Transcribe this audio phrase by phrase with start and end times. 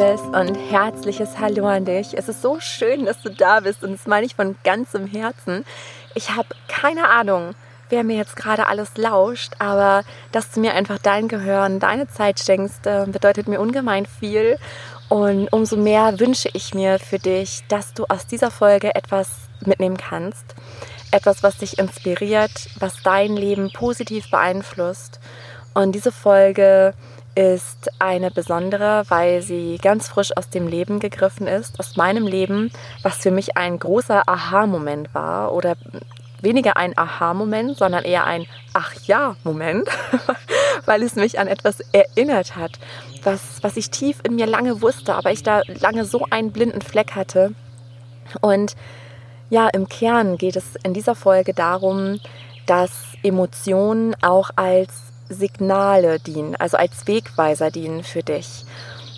[0.00, 2.16] liebes und herzliches Hallo an dich.
[2.16, 5.66] Es ist so schön, dass du da bist und das meine ich von ganzem Herzen.
[6.14, 7.54] Ich habe keine Ahnung,
[7.90, 12.40] wer mir jetzt gerade alles lauscht, aber dass du mir einfach dein Gehören, deine Zeit
[12.40, 14.58] schenkst, äh, bedeutet mir ungemein viel.
[15.10, 19.28] Und umso mehr wünsche ich mir für dich, dass du aus dieser Folge etwas
[19.66, 20.54] mitnehmen kannst.
[21.10, 25.20] Etwas, was dich inspiriert, was dein Leben positiv beeinflusst.
[25.74, 26.94] Und diese Folge
[27.34, 32.70] ist eine besondere, weil sie ganz frisch aus dem Leben gegriffen ist, aus meinem Leben,
[33.02, 35.76] was für mich ein großer Aha-Moment war oder
[36.42, 39.88] weniger ein Aha-Moment, sondern eher ein Ach ja-Moment,
[40.86, 42.72] weil es mich an etwas erinnert hat,
[43.22, 46.82] was, was ich tief in mir lange wusste, aber ich da lange so einen blinden
[46.82, 47.54] Fleck hatte.
[48.40, 48.74] Und
[49.50, 52.20] ja, im Kern geht es in dieser Folge darum,
[52.66, 52.90] dass
[53.22, 58.64] Emotionen auch als Signale dienen, also als Wegweiser dienen für dich.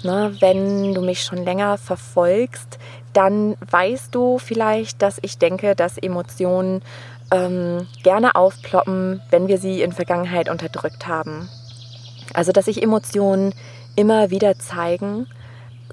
[0.04, 2.78] Ne, wenn du mich schon länger verfolgst,
[3.12, 6.82] dann weißt du vielleicht, dass ich denke, dass Emotionen
[7.30, 11.48] ähm, gerne aufploppen, wenn wir sie in Vergangenheit unterdrückt haben.
[12.34, 13.54] Also dass sich Emotionen
[13.97, 15.26] immer wieder zeigen,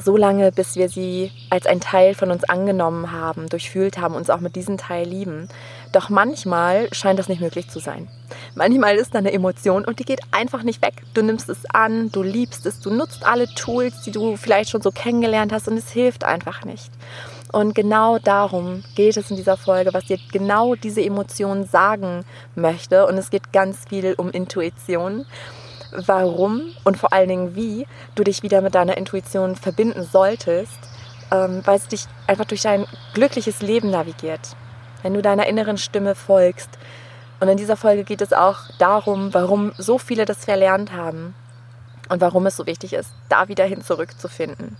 [0.01, 4.29] so lange, bis wir sie als ein Teil von uns angenommen haben, durchfühlt haben, uns
[4.29, 5.49] auch mit diesem Teil lieben.
[5.91, 8.07] Doch manchmal scheint das nicht möglich zu sein.
[8.55, 11.03] Manchmal ist da eine Emotion und die geht einfach nicht weg.
[11.13, 14.81] Du nimmst es an, du liebst es, du nutzt alle Tools, die du vielleicht schon
[14.81, 16.91] so kennengelernt hast und es hilft einfach nicht.
[17.51, 22.23] Und genau darum geht es in dieser Folge, was dir genau diese Emotion sagen
[22.55, 23.07] möchte.
[23.07, 25.25] Und es geht ganz viel um Intuition
[25.91, 30.77] warum und vor allen Dingen wie du dich wieder mit deiner Intuition verbinden solltest,
[31.31, 34.55] ähm, weil es dich einfach durch dein glückliches Leben navigiert.
[35.01, 36.69] Wenn du deiner inneren Stimme folgst.
[37.39, 41.35] Und in dieser Folge geht es auch darum, warum so viele das verlernt haben
[42.09, 44.77] und warum es so wichtig ist, da wieder hin zurückzufinden.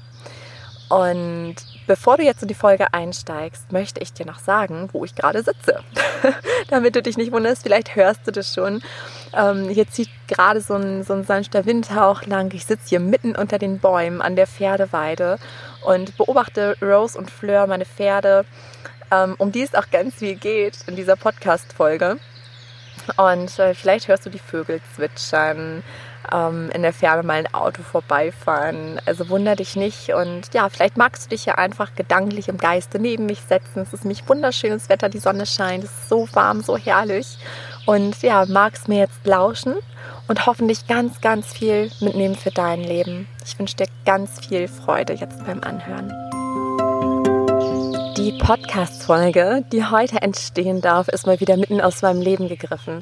[0.89, 5.13] Und bevor du jetzt in die Folge einsteigst, möchte ich dir noch sagen, wo ich
[5.13, 5.81] gerade sitze.
[6.69, 8.81] Damit du dich nicht wunderst, vielleicht hörst du das schon.
[9.37, 12.51] Ähm, hier zieht gerade so ein, so ein sanfter Windhauch lang.
[12.55, 15.37] Ich sitze hier mitten unter den Bäumen an der Pferdeweide
[15.85, 18.45] und beobachte Rose und Fleur, meine Pferde,
[19.11, 22.17] ähm, um die es auch ganz viel geht in dieser Podcast-Folge.
[23.17, 25.83] Und äh, vielleicht hörst du die Vögel zwitschern
[26.31, 28.99] ähm, in der Ferne mal ein Auto vorbeifahren.
[29.05, 32.99] Also wunder dich nicht und ja, vielleicht magst du dich ja einfach gedanklich im Geiste
[32.99, 33.81] neben mich setzen.
[33.81, 37.37] Es ist nämlich wunderschönes Wetter, die Sonne scheint, es ist so warm, so herrlich.
[37.85, 39.75] Und ja, magst mir jetzt lauschen
[40.27, 43.27] und hoffentlich ganz, ganz viel mitnehmen für dein Leben.
[43.45, 46.28] Ich wünsche dir ganz viel Freude jetzt beim Anhören.
[48.19, 53.01] Die Podcast-Folge, die heute entstehen darf, ist mal wieder mitten aus meinem Leben gegriffen.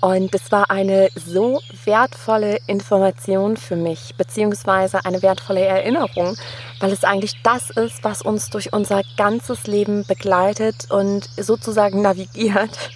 [0.00, 6.36] Und es war eine so wertvolle Information für mich, beziehungsweise eine wertvolle Erinnerung,
[6.80, 12.90] weil es eigentlich das ist, was uns durch unser ganzes Leben begleitet und sozusagen navigiert.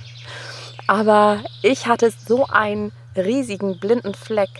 [0.88, 4.50] Aber ich hatte so einen riesigen blinden Fleck.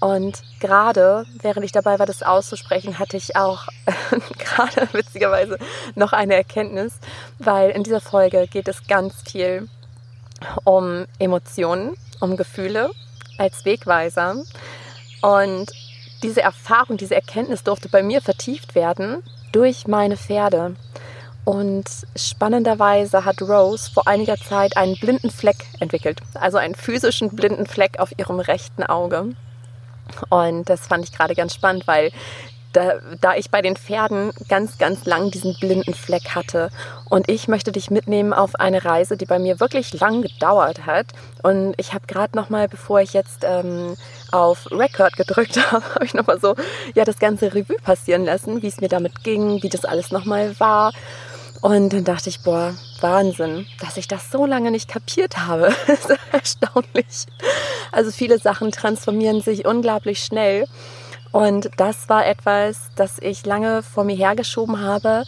[0.00, 3.66] Und gerade, während ich dabei war, das auszusprechen, hatte ich auch
[4.38, 5.58] gerade witzigerweise
[5.94, 6.94] noch eine Erkenntnis,
[7.38, 9.68] weil in dieser Folge geht es ganz viel
[10.64, 12.90] um Emotionen, um Gefühle
[13.38, 14.36] als Wegweiser.
[15.20, 15.72] Und
[16.22, 19.22] diese Erfahrung, diese Erkenntnis durfte bei mir vertieft werden
[19.52, 20.76] durch meine Pferde.
[21.44, 27.66] Und spannenderweise hat Rose vor einiger Zeit einen blinden Fleck entwickelt, also einen physischen blinden
[27.66, 29.34] Fleck auf ihrem rechten Auge.
[30.28, 32.10] Und das fand ich gerade ganz spannend, weil
[32.72, 36.70] da, da ich bei den Pferden ganz, ganz lang diesen blinden Fleck hatte.
[37.08, 41.06] Und ich möchte dich mitnehmen auf eine Reise, die bei mir wirklich lang gedauert hat.
[41.42, 43.96] Und ich habe gerade noch mal, bevor ich jetzt ähm,
[44.32, 46.54] auf Record gedrückt habe, habe ich noch mal so
[46.94, 50.24] ja das ganze Revue passieren lassen, wie es mir damit ging, wie das alles noch
[50.24, 50.92] mal war.
[51.60, 55.74] Und dann dachte ich, boah, Wahnsinn, dass ich das so lange nicht kapiert habe.
[55.86, 57.26] das ist erstaunlich.
[57.92, 60.66] Also viele Sachen transformieren sich unglaublich schnell.
[61.32, 65.24] Und das war etwas, das ich lange vor mir hergeschoben habe,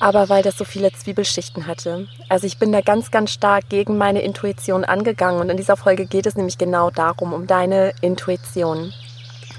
[0.00, 2.08] aber weil das so viele Zwiebelschichten hatte.
[2.28, 6.06] Also ich bin da ganz, ganz stark gegen meine Intuition angegangen und in dieser Folge
[6.06, 8.94] geht es nämlich genau darum, um deine Intuition.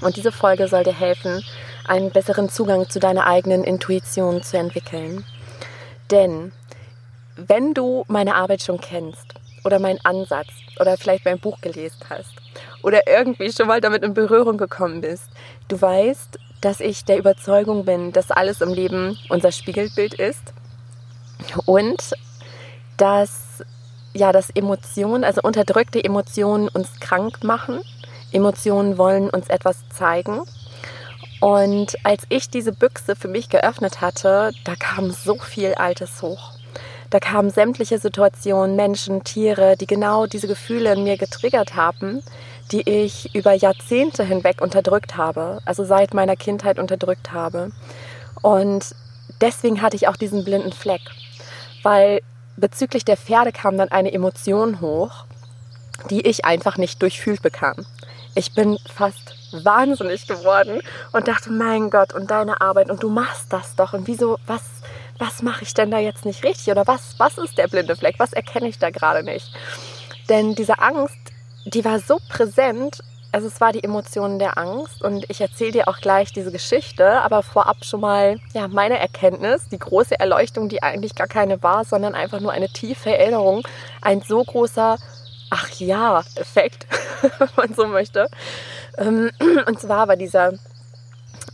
[0.00, 1.44] Und diese Folge soll dir helfen,
[1.86, 5.24] einen besseren Zugang zu deiner eigenen Intuition zu entwickeln.
[6.10, 6.52] Denn
[7.36, 9.34] wenn du meine Arbeit schon kennst
[9.64, 10.48] oder meinen Ansatz
[10.78, 12.32] oder vielleicht mein Buch gelesen hast
[12.82, 15.28] oder irgendwie schon mal damit in Berührung gekommen bist.
[15.68, 20.52] Du weißt, dass ich der Überzeugung bin, dass alles im Leben unser Spiegelbild ist
[21.66, 22.14] und
[22.96, 23.62] dass
[24.16, 27.80] ja, dass Emotionen, also unterdrückte Emotionen uns krank machen.
[28.30, 30.42] Emotionen wollen uns etwas zeigen
[31.44, 36.52] Und als ich diese Büchse für mich geöffnet hatte, da kam so viel Altes hoch.
[37.10, 42.22] Da kamen sämtliche Situationen, Menschen, Tiere, die genau diese Gefühle in mir getriggert haben,
[42.72, 47.72] die ich über Jahrzehnte hinweg unterdrückt habe, also seit meiner Kindheit unterdrückt habe.
[48.40, 48.94] Und
[49.42, 51.02] deswegen hatte ich auch diesen blinden Fleck,
[51.82, 52.22] weil
[52.56, 55.26] bezüglich der Pferde kam dann eine Emotion hoch,
[56.08, 57.84] die ich einfach nicht durchfühlt bekam.
[58.34, 60.80] Ich bin fast wahnsinnig geworden
[61.12, 63.92] und dachte, mein Gott, und deine Arbeit und du machst das doch.
[63.92, 64.62] Und wieso, was,
[65.18, 66.68] was mache ich denn da jetzt nicht richtig?
[66.70, 69.52] Oder was, was ist der blinde Fleck, was erkenne ich da gerade nicht?
[70.28, 71.16] Denn diese Angst,
[71.64, 73.00] die war so präsent,
[73.34, 75.02] also es war die Emotion der Angst.
[75.02, 79.68] Und ich erzähle dir auch gleich diese Geschichte, aber vorab schon mal ja meine Erkenntnis,
[79.68, 83.66] die große Erleuchtung, die eigentlich gar keine war, sondern einfach nur eine tiefe Erinnerung,
[84.02, 84.98] ein so großer
[85.56, 86.84] Ach ja Effekt,
[87.38, 88.28] wenn man so möchte.
[88.98, 89.30] Ähm,
[89.66, 90.54] und zwar war dieser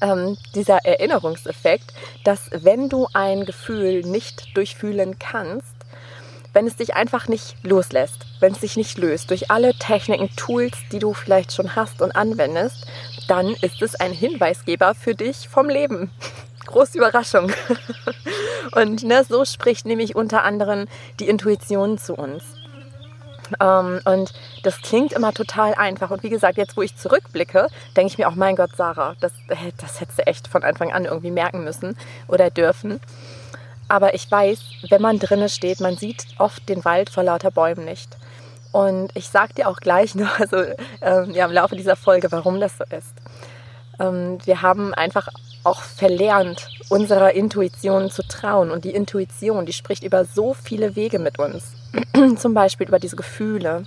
[0.00, 1.92] ähm, dieser Erinnerungseffekt,
[2.24, 5.74] dass wenn du ein Gefühl nicht durchfühlen kannst,
[6.54, 10.78] wenn es dich einfach nicht loslässt, wenn es sich nicht löst durch alle Techniken, Tools,
[10.90, 12.86] die du vielleicht schon hast und anwendest,
[13.28, 16.10] dann ist es ein Hinweisgeber für dich vom Leben.
[16.64, 17.52] Große Überraschung.
[18.72, 20.86] Und ne, so spricht nämlich unter anderem
[21.18, 22.59] die Intuition zu uns.
[23.58, 24.32] Ähm, und
[24.62, 26.10] das klingt immer total einfach.
[26.10, 29.32] Und wie gesagt, jetzt wo ich zurückblicke, denke ich mir auch, mein Gott, Sarah, das,
[29.78, 31.96] das hättest du echt von Anfang an irgendwie merken müssen
[32.28, 33.00] oder dürfen.
[33.88, 37.84] Aber ich weiß, wenn man drinnen steht, man sieht oft den Wald vor lauter Bäumen
[37.84, 38.16] nicht.
[38.72, 40.58] Und ich sage dir auch gleich noch, also
[41.00, 43.14] ähm, ja, im Laufe dieser Folge, warum das so ist.
[43.98, 45.28] Ähm, wir haben einfach
[45.64, 48.70] auch verlernt, unserer Intuition zu trauen.
[48.70, 51.72] Und die Intuition, die spricht über so viele Wege mit uns.
[52.36, 53.84] Zum Beispiel über diese Gefühle,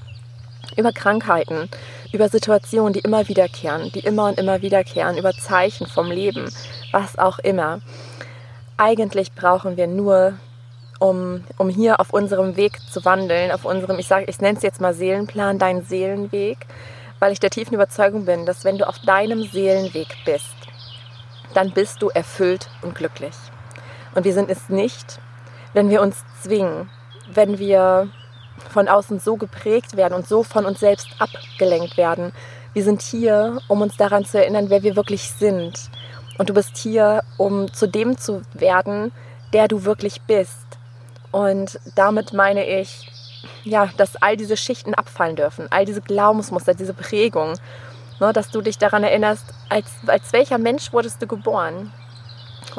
[0.76, 1.70] über Krankheiten,
[2.12, 6.50] über Situationen, die immer wiederkehren, die immer und immer wiederkehren, über Zeichen vom Leben,
[6.92, 7.82] was auch immer
[8.78, 10.38] eigentlich brauchen wir nur,
[11.00, 14.64] um, um hier auf unserem Weg zu wandeln, auf unserem, ich sage, ich nenne es
[14.64, 16.66] jetzt mal Seelenplan, dein Seelenweg,
[17.20, 20.56] weil ich der tiefen Überzeugung bin, dass wenn du auf deinem Seelenweg bist,
[21.54, 23.36] dann bist du erfüllt und glücklich.
[24.16, 25.20] Und wir sind es nicht,
[25.74, 26.90] wenn wir uns zwingen,
[27.36, 28.10] wenn wir
[28.70, 32.32] von außen so geprägt werden und so von uns selbst abgelenkt werden.
[32.74, 35.90] Wir sind hier, um uns daran zu erinnern, wer wir wirklich sind
[36.38, 39.12] und du bist hier, um zu dem zu werden,
[39.54, 40.66] der du wirklich bist.
[41.32, 43.12] Und damit meine ich,
[43.64, 47.54] ja, dass all diese Schichten abfallen dürfen, all diese Glaubensmuster, diese Prägung,
[48.20, 51.92] ne, dass du dich daran erinnerst, als, als welcher Mensch wurdest du geboren.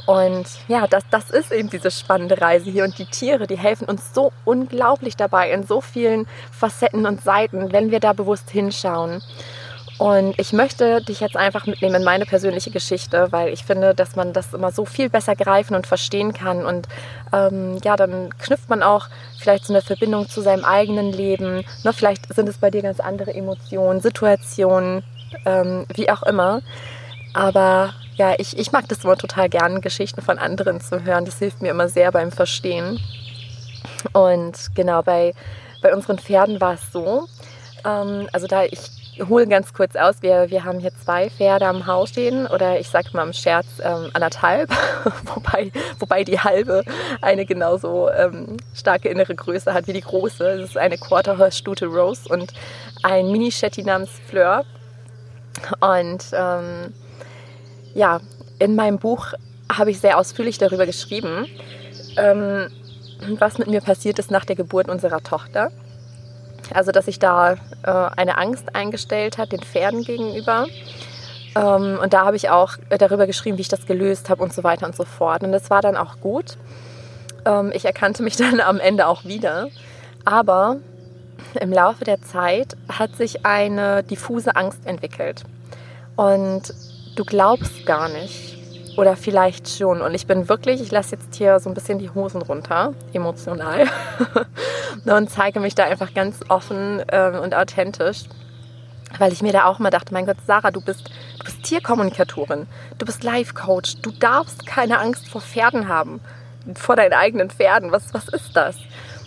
[0.07, 2.85] Und ja, das, das ist eben diese spannende Reise hier.
[2.85, 7.73] Und die Tiere, die helfen uns so unglaublich dabei in so vielen Facetten und Seiten,
[7.73, 9.23] wenn wir da bewusst hinschauen.
[9.99, 14.17] Und ich möchte dich jetzt einfach mitnehmen in meine persönliche Geschichte, weil ich finde, dass
[14.17, 16.67] man das immer so viel besser greifen und verstehen kann.
[16.67, 16.89] Und
[17.33, 19.07] ähm, ja, dann knüpft man auch
[19.39, 21.65] vielleicht so eine Verbindung zu seinem eigenen Leben.
[21.85, 25.05] Ne, vielleicht sind es bei dir ganz andere Emotionen, Situationen,
[25.47, 26.61] ähm, wie auch immer.
[27.33, 31.25] Aber ja, ich, ich mag das immer total gern, Geschichten von anderen zu hören.
[31.25, 33.01] Das hilft mir immer sehr beim Verstehen.
[34.13, 35.35] Und genau, bei,
[35.83, 37.27] bei unseren Pferden war es so.
[37.85, 38.91] Ähm, also da ich
[39.29, 40.23] hole ganz kurz aus.
[40.23, 43.67] Wir, wir haben hier zwei Pferde am Haus stehen oder ich sage mal im Scherz
[43.81, 44.71] ähm, anderthalb,
[45.35, 46.83] wobei, wobei die halbe
[47.21, 50.45] eine genauso ähm, starke innere Größe hat wie die große.
[50.45, 52.53] Es ist eine Quarterhorse Stute Rose und
[53.03, 54.65] ein Mini-Shetty namens Fleur.
[55.81, 56.93] Und ähm,
[57.95, 58.21] ja,
[58.59, 59.33] in meinem Buch
[59.73, 61.47] habe ich sehr ausführlich darüber geschrieben,
[62.17, 62.69] ähm,
[63.39, 65.71] was mit mir passiert ist nach der Geburt unserer Tochter.
[66.73, 67.57] Also, dass sich da äh,
[68.17, 70.67] eine Angst eingestellt hat den Pferden gegenüber.
[71.55, 74.65] Ähm, und da habe ich auch darüber geschrieben, wie ich das gelöst habe und so
[74.65, 75.43] weiter und so fort.
[75.43, 76.57] Und das war dann auch gut.
[77.45, 79.69] Ähm, ich erkannte mich dann am Ende auch wieder.
[80.25, 80.77] Aber
[81.61, 85.45] im Laufe der Zeit hat sich eine diffuse Angst entwickelt.
[86.17, 86.73] Und
[87.17, 88.55] du glaubst gar nicht,
[88.97, 90.01] oder vielleicht schon.
[90.01, 93.87] Und ich bin wirklich, ich lasse jetzt hier so ein bisschen die Hosen runter, emotional.
[95.05, 98.25] und zeige mich da einfach ganz offen ähm, und authentisch.
[99.19, 102.67] Weil ich mir da auch mal dachte, mein Gott, Sarah, du bist, du bist Tierkommunikatorin,
[102.99, 106.21] du bist Life-Coach, du darfst keine Angst vor Pferden haben,
[106.75, 107.93] vor deinen eigenen Pferden.
[107.93, 108.77] Was, was ist das?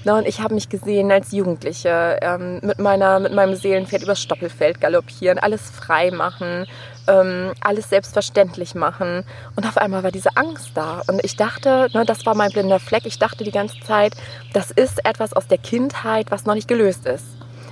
[0.08, 4.22] Na, und ich habe mich gesehen als Jugendliche ähm, mit, meiner, mit meinem Seelenpferd übers
[4.22, 6.66] Stoppelfeld galoppieren, alles frei machen,
[7.10, 9.26] ähm, alles selbstverständlich machen.
[9.58, 11.02] Und auf einmal war diese Angst da.
[11.10, 14.14] Und ich dachte, ne, das war mein blinder Fleck, ich dachte die ganze Zeit,
[14.54, 17.26] das ist etwas aus der Kindheit, was noch nicht gelöst ist.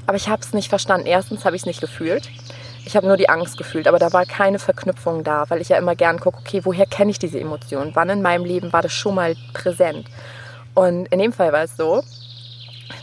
[0.06, 1.08] Aber ich habe es nicht verstanden.
[1.08, 2.30] Erstens habe ich es nicht gefühlt.
[2.84, 5.77] Ich habe nur die Angst gefühlt, aber da war keine Verknüpfung da, weil ich ja
[5.77, 7.92] immer gern gucke, okay, woher kenne ich diese Emotion?
[7.94, 10.10] Wann in meinem Leben war das schon mal präsent?
[10.74, 12.04] Und in dem Fall war es so,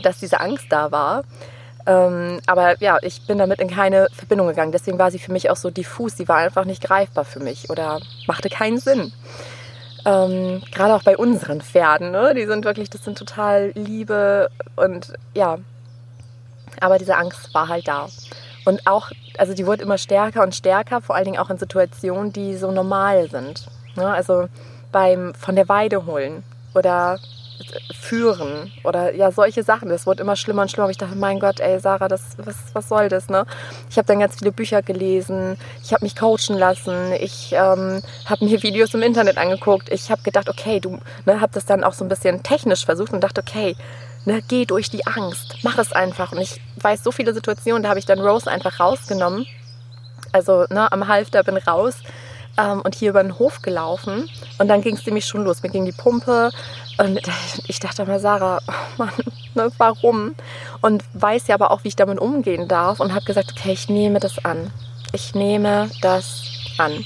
[0.02, 1.24] dass diese Angst da war.
[1.86, 4.72] Ähm, aber ja, ich bin damit in keine Verbindung gegangen.
[4.72, 6.16] Deswegen war sie für mich auch so diffus.
[6.16, 9.12] Sie war einfach nicht greifbar für mich oder machte keinen Sinn.
[10.04, 12.34] Ähm, Gerade auch bei unseren Pferden, ne?
[12.34, 15.58] die sind wirklich, das sind total Liebe und ja.
[16.80, 18.08] Aber diese Angst war halt da.
[18.64, 22.32] Und auch, also die wurde immer stärker und stärker, vor allen Dingen auch in Situationen,
[22.32, 23.66] die so normal sind.
[23.96, 24.06] Ne?
[24.06, 24.48] Also
[24.90, 26.42] beim von der Weide holen
[26.74, 27.18] oder
[27.99, 29.88] führen oder ja, solche Sachen.
[29.88, 30.90] Das wurde immer schlimmer und schlimmer.
[30.90, 33.47] Ich dachte, mein Gott, ey, Sarah, das, was, was soll das, ne?
[33.90, 38.45] Ich habe dann ganz viele Bücher gelesen, ich habe mich coachen lassen, ich ähm, habe
[38.45, 39.90] mir Videos im Internet angeguckt.
[39.90, 43.12] Ich habe gedacht, okay, du ne, habe das dann auch so ein bisschen technisch versucht
[43.12, 43.76] und dachte, okay,
[44.25, 46.33] ne, geh durch die Angst, mach es einfach.
[46.33, 49.47] Und ich weiß so viele Situationen, da habe ich dann Rose einfach rausgenommen.
[50.33, 51.97] Also ne, am Halfter bin raus
[52.59, 54.28] ähm, und hier über den Hof gelaufen.
[54.59, 55.62] Und dann ging es nämlich schon los.
[55.62, 56.50] Mir ging die Pumpe
[56.99, 57.21] und
[57.66, 59.12] ich dachte mal, Sarah, oh Mann,
[59.54, 60.35] ne, warum?
[60.80, 63.88] Und weiß ja aber auch, wie ich damit umgehen darf und habe gesagt, okay, ich
[63.88, 64.71] nehme das an.
[65.12, 66.42] Ich nehme das
[66.78, 67.04] an.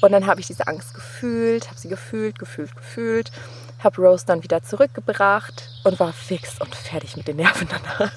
[0.00, 3.30] Und dann habe ich diese Angst gefühlt, habe sie gefühlt, gefühlt, gefühlt,
[3.82, 8.12] habe Rose dann wieder zurückgebracht und war fix und fertig mit den Nerven danach.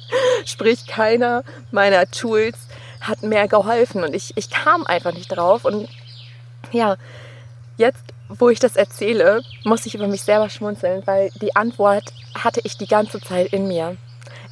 [0.44, 2.56] Sprich, keiner meiner Tools
[3.00, 5.64] hat mehr geholfen und ich, ich kam einfach nicht drauf.
[5.64, 5.88] Und
[6.72, 6.96] ja,
[7.76, 12.60] jetzt, wo ich das erzähle, muss ich über mich selber schmunzeln, weil die Antwort hatte
[12.64, 13.96] ich die ganze Zeit in mir.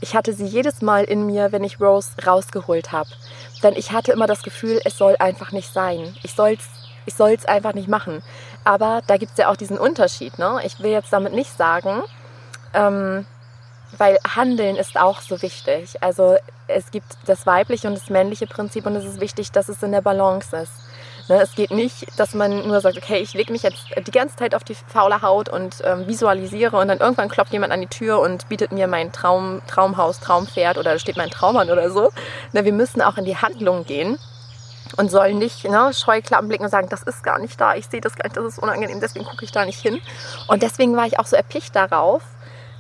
[0.01, 3.11] Ich hatte sie jedes Mal in mir, wenn ich Rose rausgeholt habe.
[3.63, 6.15] Denn ich hatte immer das Gefühl, es soll einfach nicht sein.
[6.23, 6.69] Ich soll es
[7.09, 8.23] ich soll's einfach nicht machen.
[8.65, 10.39] Aber da gibt es ja auch diesen Unterschied.
[10.39, 10.61] Ne?
[10.65, 12.03] Ich will jetzt damit nicht sagen,
[12.75, 13.25] ähm,
[13.97, 16.03] weil Handeln ist auch so wichtig.
[16.03, 16.37] Also
[16.67, 19.93] es gibt das weibliche und das männliche Prinzip und es ist wichtig, dass es in
[19.93, 20.73] der Balance ist.
[21.29, 24.37] Ne, es geht nicht, dass man nur sagt, okay, ich lege mich jetzt die ganze
[24.37, 27.87] Zeit auf die faule Haut und ähm, visualisiere und dann irgendwann klopft jemand an die
[27.87, 32.13] Tür und bietet mir mein Traum, Traumhaus, Traumpferd oder steht mein Traum an oder so.
[32.55, 34.19] Ne, wir müssen auch in die Handlung gehen
[34.97, 38.01] und sollen nicht ne, Scheuklappen blicken und sagen, das ist gar nicht da, ich sehe
[38.01, 40.01] das gar nicht, das ist unangenehm, deswegen gucke ich da nicht hin.
[40.47, 42.23] Und deswegen war ich auch so erpicht darauf,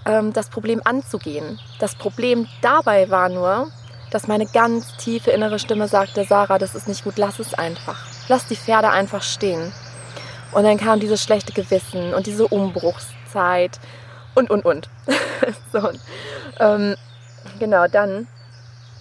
[0.07, 1.61] ähm, das Problem anzugehen.
[1.81, 3.71] Das Problem dabei war nur,
[4.11, 8.17] dass meine ganz tiefe innere Stimme sagte, Sarah, das ist nicht gut, lass es einfach
[8.28, 9.73] lass die Pferde einfach stehen.
[10.52, 13.78] Und dann kam dieses schlechte Gewissen und diese Umbruchszeit
[14.35, 14.88] und, und, und.
[15.73, 15.90] so,
[16.61, 16.97] ähm,
[17.58, 18.26] genau, dann,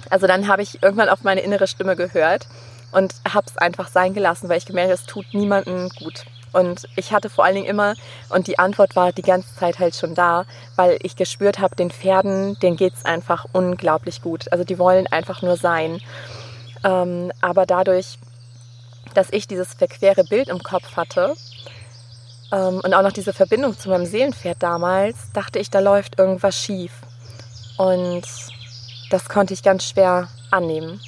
[0.09, 2.47] also dann habe ich irgendwann auf meine innere Stimme gehört
[2.91, 6.25] und habe es einfach sein gelassen, weil ich gemerkt habe, es tut niemandem gut.
[6.53, 7.93] Und ich hatte vor allen Dingen immer,
[8.29, 11.91] und die Antwort war die ganze Zeit halt schon da, weil ich gespürt habe, den
[11.91, 14.51] Pferden, denen geht es einfach unglaublich gut.
[14.51, 15.99] Also die wollen einfach nur sein.
[16.83, 18.17] Ähm, aber dadurch
[19.13, 21.33] dass ich dieses verquere Bild im Kopf hatte
[22.51, 26.55] ähm, und auch noch diese Verbindung zu meinem Seelenpferd damals, dachte ich, da läuft irgendwas
[26.55, 26.91] schief.
[27.77, 28.23] Und
[29.09, 30.99] das konnte ich ganz schwer annehmen.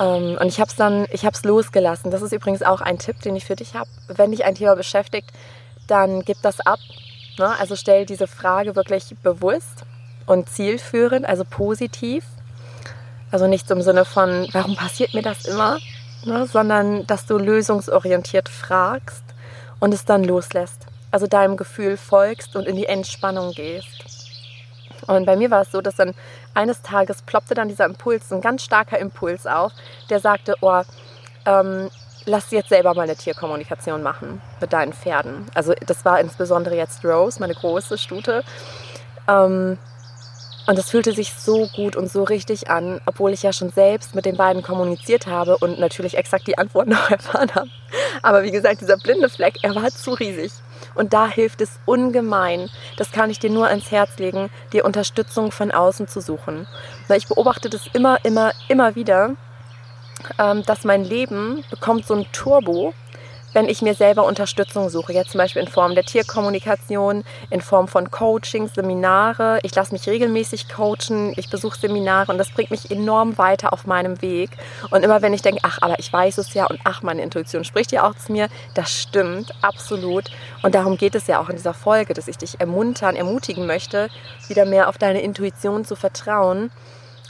[0.00, 2.10] Ähm, und ich habe es dann, ich habe es losgelassen.
[2.10, 3.88] Das ist übrigens auch ein Tipp, den ich für dich habe.
[4.08, 5.30] Wenn dich ein Thema beschäftigt,
[5.86, 6.78] dann gib das ab.
[7.38, 7.54] Ne?
[7.58, 9.84] Also stell diese Frage wirklich bewusst
[10.26, 12.24] und zielführend, also positiv.
[13.30, 15.78] Also nicht im Sinne von, warum passiert mir das immer,
[16.26, 19.24] ne, sondern dass du lösungsorientiert fragst
[19.80, 20.86] und es dann loslässt.
[21.10, 24.04] Also deinem Gefühl folgst und in die Entspannung gehst.
[25.06, 26.14] Und bei mir war es so, dass dann
[26.54, 29.72] eines Tages ploppte dann dieser Impuls, ein ganz starker Impuls auf,
[30.08, 30.82] der sagte, oh,
[31.46, 31.90] ähm,
[32.26, 35.46] lass jetzt selber mal eine Tierkommunikation machen mit deinen Pferden.
[35.54, 38.42] Also das war insbesondere jetzt Rose, meine große Stute.
[39.28, 39.78] Ähm,
[40.66, 44.14] und das fühlte sich so gut und so richtig an, obwohl ich ja schon selbst
[44.14, 47.68] mit den beiden kommuniziert habe und natürlich exakt die Antwort noch erfahren habe.
[48.22, 50.52] Aber wie gesagt, dieser blinde Fleck, er war zu riesig.
[50.94, 55.50] Und da hilft es ungemein, das kann ich dir nur ans Herz legen, dir Unterstützung
[55.50, 56.66] von außen zu suchen.
[57.14, 59.34] Ich beobachte das immer, immer, immer wieder,
[60.38, 62.94] ähm, dass mein Leben bekommt so ein Turbo,
[63.54, 67.88] wenn ich mir selber Unterstützung suche, jetzt zum Beispiel in Form der Tierkommunikation, in Form
[67.88, 69.60] von Coaching, Seminare.
[69.62, 73.86] Ich lasse mich regelmäßig coachen, ich besuche Seminare und das bringt mich enorm weiter auf
[73.86, 74.50] meinem Weg.
[74.90, 77.64] Und immer wenn ich denke, ach, aber ich weiß es ja und ach, meine Intuition
[77.64, 80.30] spricht ja auch zu mir, das stimmt, absolut.
[80.62, 84.08] Und darum geht es ja auch in dieser Folge, dass ich dich ermuntern, ermutigen möchte,
[84.48, 86.70] wieder mehr auf deine Intuition zu vertrauen.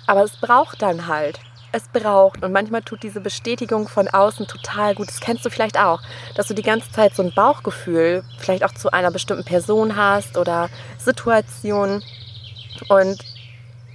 [0.06, 1.40] Aber es braucht dann halt
[1.74, 2.42] es braucht.
[2.42, 5.08] Und manchmal tut diese Bestätigung von außen total gut.
[5.08, 6.00] Das kennst du vielleicht auch,
[6.36, 10.38] dass du die ganze Zeit so ein Bauchgefühl vielleicht auch zu einer bestimmten Person hast
[10.38, 12.02] oder Situation
[12.88, 13.18] und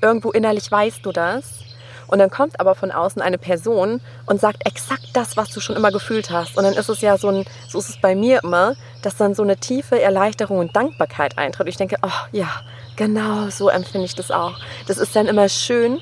[0.02, 1.60] irgendwo innerlich weißt du das.
[2.08, 5.76] Und dann kommt aber von außen eine Person und sagt exakt das, was du schon
[5.76, 6.58] immer gefühlt hast.
[6.58, 9.36] Und dann ist es ja so ein, so ist es bei mir immer, dass dann
[9.36, 11.68] so eine tiefe Erleichterung und Dankbarkeit eintritt.
[11.68, 12.50] Und ich denke, oh ja,
[12.96, 14.56] genau so empfinde ich das auch.
[14.88, 16.00] Das ist dann immer schön,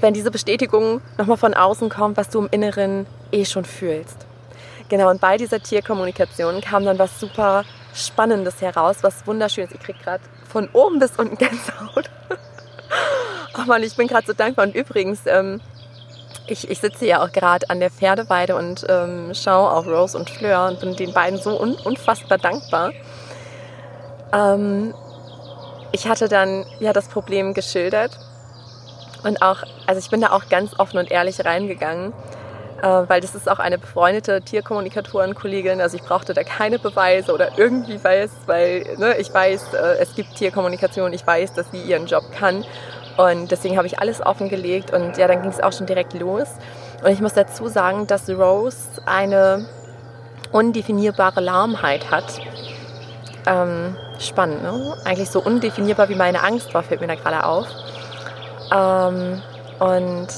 [0.00, 4.26] wenn diese Bestätigung nochmal von außen kommt, was du im Inneren eh schon fühlst.
[4.88, 9.72] Genau, und bei dieser Tierkommunikation kam dann was super Spannendes heraus, was wunderschönes.
[9.72, 12.10] Ich kriege gerade von oben bis unten Gänsehaut.
[13.58, 14.66] oh Mann, ich bin gerade so dankbar.
[14.66, 15.60] Und übrigens, ähm,
[16.46, 20.30] ich, ich sitze ja auch gerade an der Pferdeweide und ähm, schaue auf Rose und
[20.30, 22.92] Fleur und bin den beiden so un unfassbar dankbar.
[24.32, 24.94] Ähm,
[25.90, 28.18] ich hatte dann ja das Problem geschildert
[29.22, 32.12] und auch, also ich bin da auch ganz offen und ehrlich reingegangen
[32.82, 35.80] äh, weil das ist auch eine befreundete Tierkommunikatorenkollegin.
[35.80, 40.14] Also ich brauchte da keine Beweise oder irgendwie weiß, weil ne, ich weiß, äh, es
[40.14, 42.64] gibt Tierkommunikation, ich weiß, dass sie ihren Job kann.
[43.16, 46.48] Und deswegen habe ich alles offengelegt und ja, dann ging es auch schon direkt los.
[47.02, 49.66] Und ich muss dazu sagen, dass Rose eine
[50.52, 52.40] undefinierbare Lahmheit hat.
[53.46, 54.96] Ähm, spannend, ne?
[55.04, 57.66] Eigentlich so undefinierbar wie meine Angst war, fällt mir da gerade auf.
[58.72, 59.42] Ähm,
[59.78, 60.28] und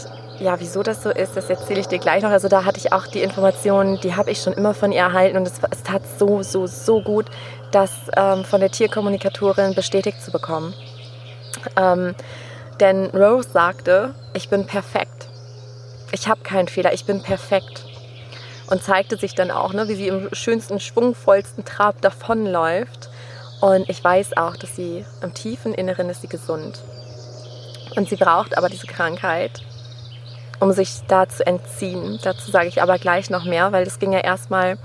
[0.41, 2.31] ja, wieso das so ist, das erzähle ich dir gleich noch.
[2.31, 5.37] Also da hatte ich auch die Informationen, die habe ich schon immer von ihr erhalten
[5.37, 7.27] und es, es tat so, so, so gut,
[7.73, 10.75] das ähm, von der Tierkommunikatorin bestätigt zu bekommen.
[11.77, 12.15] Ähm,
[12.81, 15.29] denn Rose sagte, ich bin perfekt.
[16.13, 17.85] Ich habe keinen Fehler, ich bin perfekt.
[18.71, 23.09] Und zeigte sich dann auch, ne, wie sie im schönsten, schwungvollsten Trab davonläuft.
[23.61, 26.81] Und ich weiß auch, dass sie im tiefen Inneren ist sie gesund.
[27.99, 29.61] Und sie braucht aber diese Krankheit,
[30.61, 32.21] um sich da zu entziehen.
[32.23, 34.79] Dazu sage ich aber gleich noch mehr, weil es ging ja erstmal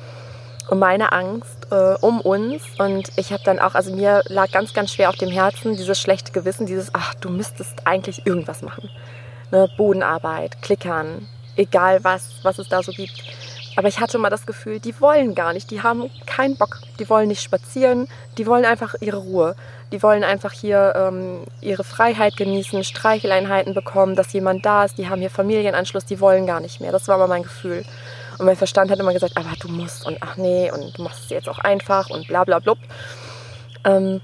[0.67, 2.63] um meine Angst, äh, um uns.
[2.79, 6.01] Und ich habe dann auch, also mir lag ganz, ganz schwer auf dem Herzen dieses
[6.01, 8.89] schlechte Gewissen, dieses, ach, du müsstest eigentlich irgendwas machen.
[9.51, 9.69] Ne?
[9.77, 13.21] Bodenarbeit, Klickern, egal was, was es da so gibt.
[13.75, 17.09] Aber ich hatte mal das Gefühl, die wollen gar nicht, die haben keinen Bock, die
[17.09, 18.07] wollen nicht spazieren,
[18.37, 19.55] die wollen einfach ihre Ruhe.
[19.91, 25.07] Die wollen einfach hier ähm, ihre Freiheit genießen, Streicheleinheiten bekommen, dass jemand da ist, die
[25.07, 26.91] haben hier Familienanschluss, die wollen gar nicht mehr.
[26.91, 27.85] Das war mal mein Gefühl.
[28.39, 31.25] Und mein Verstand hat immer gesagt, aber du musst und ach nee, und du machst
[31.25, 32.79] es jetzt auch einfach und bla bla blub.
[33.85, 34.21] Ähm,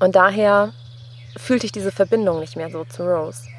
[0.00, 0.72] und daher
[1.36, 3.51] fühlte ich diese Verbindung nicht mehr so zu Rose.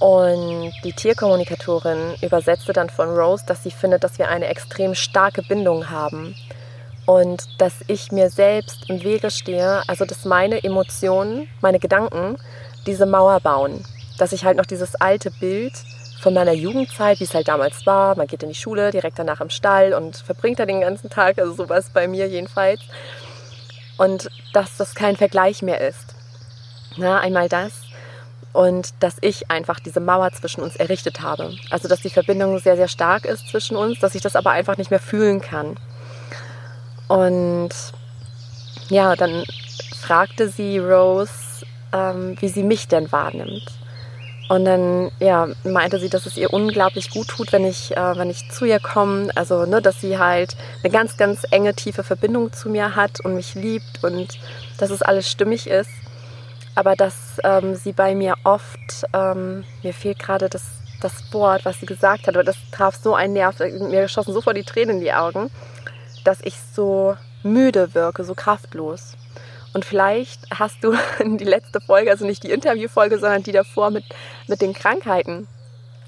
[0.00, 5.42] Und die Tierkommunikatorin übersetzte dann von Rose, dass sie findet, dass wir eine extrem starke
[5.42, 6.36] Bindung haben
[7.04, 12.36] und dass ich mir selbst im Wege stehe, also dass meine Emotionen, meine Gedanken
[12.86, 13.84] diese Mauer bauen.
[14.18, 15.72] Dass ich halt noch dieses alte Bild
[16.20, 19.40] von meiner Jugendzeit, wie es halt damals war, man geht in die Schule, direkt danach
[19.40, 22.80] im Stall und verbringt da den ganzen Tag, also sowas bei mir jedenfalls.
[23.96, 26.14] Und dass das kein Vergleich mehr ist.
[26.96, 27.87] Na, einmal das
[28.58, 31.54] und dass ich einfach diese Mauer zwischen uns errichtet habe.
[31.70, 34.76] Also dass die Verbindung sehr, sehr stark ist zwischen uns, dass ich das aber einfach
[34.76, 35.76] nicht mehr fühlen kann.
[37.06, 37.68] Und
[38.88, 39.44] ja, dann
[40.00, 41.30] fragte sie Rose,
[41.92, 43.70] ähm, wie sie mich denn wahrnimmt.
[44.48, 48.28] Und dann ja, meinte sie, dass es ihr unglaublich gut tut, wenn ich, äh, wenn
[48.28, 49.30] ich zu ihr komme.
[49.36, 53.36] Also, ne, dass sie halt eine ganz, ganz enge, tiefe Verbindung zu mir hat und
[53.36, 54.36] mich liebt und
[54.78, 55.90] dass es alles stimmig ist
[56.78, 60.62] aber dass ähm, sie bei mir oft, ähm, mir fehlt gerade das,
[61.00, 64.56] das Wort, was sie gesagt hat, aber das traf so einen Nerv, mir schossen sofort
[64.56, 65.50] die Tränen in die Augen,
[66.22, 69.14] dass ich so müde wirke, so kraftlos.
[69.74, 74.04] Und vielleicht hast du die letzte Folge, also nicht die Interviewfolge, sondern die davor mit,
[74.46, 75.48] mit den Krankheiten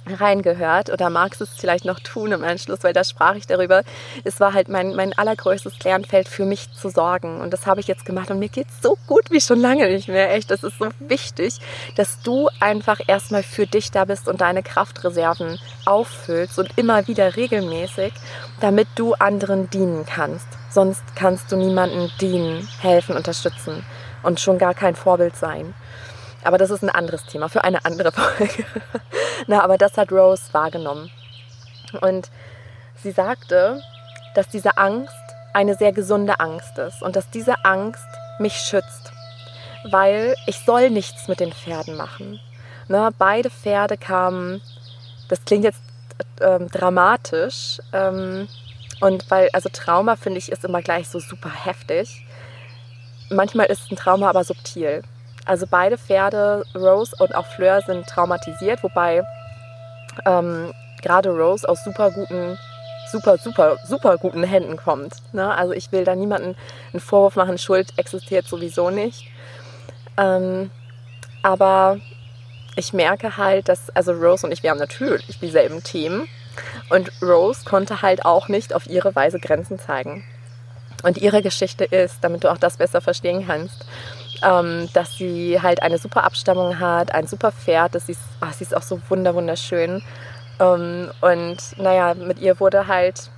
[0.06, 3.82] reingehört oder magst es vielleicht noch tun im Anschluss, weil da sprach ich darüber.
[4.24, 7.86] Es war halt mein, mein allergrößtes Lernfeld für mich zu sorgen und das habe ich
[7.86, 10.32] jetzt gemacht und mir geht so gut wie schon lange nicht mehr.
[10.32, 11.58] Echt, das ist so wichtig,
[11.96, 17.36] dass du einfach erstmal für dich da bist und deine Kraftreserven auffüllst und immer wieder
[17.36, 18.12] regelmäßig,
[18.60, 20.46] damit du anderen dienen kannst.
[20.70, 23.84] Sonst kannst du niemandem dienen, helfen, unterstützen
[24.22, 25.74] und schon gar kein Vorbild sein.
[26.44, 28.64] Aber das ist ein anderes Thema für eine andere Folge.
[29.46, 31.10] Na, aber das hat Rose wahrgenommen.
[32.00, 32.30] Und
[32.96, 33.82] sie sagte,
[34.34, 35.14] dass diese Angst
[35.52, 38.06] eine sehr gesunde Angst ist und dass diese Angst
[38.38, 39.12] mich schützt,
[39.90, 42.40] weil ich soll nichts mit den Pferden machen.
[42.88, 44.62] Na, beide Pferde kamen,
[45.28, 45.82] das klingt jetzt
[46.40, 48.48] ähm, dramatisch ähm,
[49.00, 52.26] und weil, also Trauma finde ich ist immer gleich so super heftig.
[53.30, 55.02] Manchmal ist ein Trauma aber subtil.
[55.46, 59.24] Also beide Pferde, Rose und auch Fleur, sind traumatisiert, wobei
[60.26, 60.72] ähm,
[61.02, 62.58] gerade Rose aus super guten,
[63.10, 65.14] super, super, super guten Händen kommt.
[65.32, 65.52] Ne?
[65.54, 66.56] Also ich will da niemanden
[66.92, 69.26] einen Vorwurf machen, Schuld existiert sowieso nicht.
[70.16, 70.70] Ähm,
[71.42, 71.98] aber
[72.76, 76.28] ich merke halt, dass, also Rose und ich, wir haben natürlich dieselben Themen.
[76.90, 80.24] Und Rose konnte halt auch nicht auf ihre Weise Grenzen zeigen.
[81.02, 83.86] Und ihre Geschichte ist, damit du auch das besser verstehen kannst,
[84.42, 87.94] ähm, dass sie halt eine super Abstammung hat, ein super Pferd.
[87.94, 90.02] Das ist, ach, sie ist auch so wunderschön.
[90.58, 93.30] Ähm, und naja, mit ihr wurde halt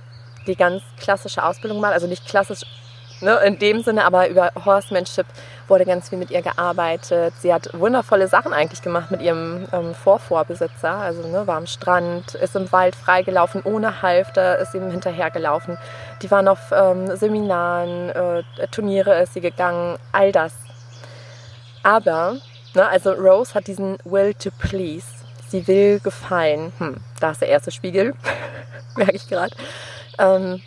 [0.47, 2.61] die ganz klassische Ausbildung mal, also nicht klassisch
[3.23, 5.25] ne, in dem Sinne, aber über Horsemanship
[5.67, 7.33] wurde ganz viel mit ihr gearbeitet.
[7.39, 10.91] Sie hat wundervolle Sachen eigentlich gemacht mit ihrem ähm, Vorvorbesitzer.
[10.91, 15.77] Also ne, war am Strand, ist im Wald freigelaufen, ohne Halfter, ist ihm hinterhergelaufen.
[16.21, 20.53] Die waren auf ähm, Seminaren, äh, Turniere ist sie gegangen, all das.
[21.83, 22.37] Aber,
[22.73, 26.73] ne, also Rose hat diesen Will to Please sie will gefallen.
[26.79, 28.15] Hm, da ist der erste Spiegel,
[28.97, 29.55] merke ich gerade.
[30.17, 30.61] Ähm,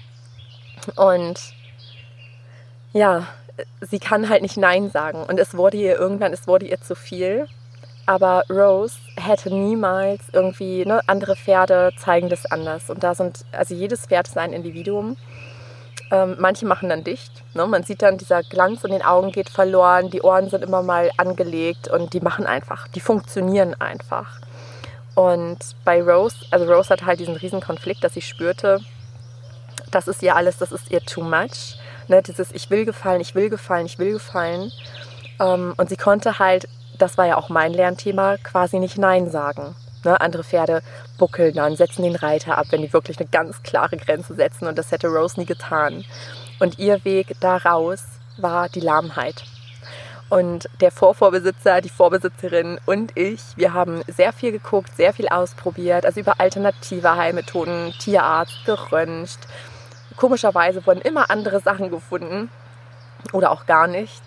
[0.94, 1.40] und
[2.92, 3.26] ja,
[3.80, 5.24] sie kann halt nicht Nein sagen.
[5.24, 7.48] Und es wurde ihr irgendwann, es wurde ihr zu viel.
[8.06, 12.88] Aber Rose hätte niemals irgendwie, ne, andere Pferde zeigen das anders.
[12.88, 15.16] Und da sind, also jedes Pferd ist ein Individuum.
[16.10, 17.32] Ähm, manche machen dann dicht.
[17.54, 17.66] Ne?
[17.66, 21.10] Man sieht dann, dieser Glanz in den Augen geht verloren, die Ohren sind immer mal
[21.16, 24.40] angelegt und die machen einfach, die funktionieren einfach.
[25.16, 28.80] Und bei Rose, also Rose hat halt diesen riesen Konflikt, dass sie spürte,
[29.90, 31.78] das ist ihr alles, das ist ihr too much.
[32.08, 34.70] Ne, dieses Ich will gefallen, ich will gefallen, ich will gefallen.
[35.40, 39.74] Ähm, und sie konnte halt, das war ja auch mein Lernthema, quasi nicht Nein sagen.
[40.06, 40.82] Ne, andere Pferde
[41.18, 44.68] buckeln dann, setzen den Reiter ab, wenn die wirklich eine ganz klare Grenze setzen.
[44.68, 46.04] Und das hätte Rose nie getan.
[46.60, 48.04] Und ihr Weg daraus
[48.36, 49.42] war die Lahmheit.
[50.28, 56.06] Und der Vorvorbesitzer, die Vorbesitzerin und ich, wir haben sehr viel geguckt, sehr viel ausprobiert,
[56.06, 59.40] also über alternative Heilmethoden, Tierarzt, geröntgt.
[60.16, 62.48] Komischerweise wurden immer andere Sachen gefunden
[63.32, 64.22] oder auch gar nichts.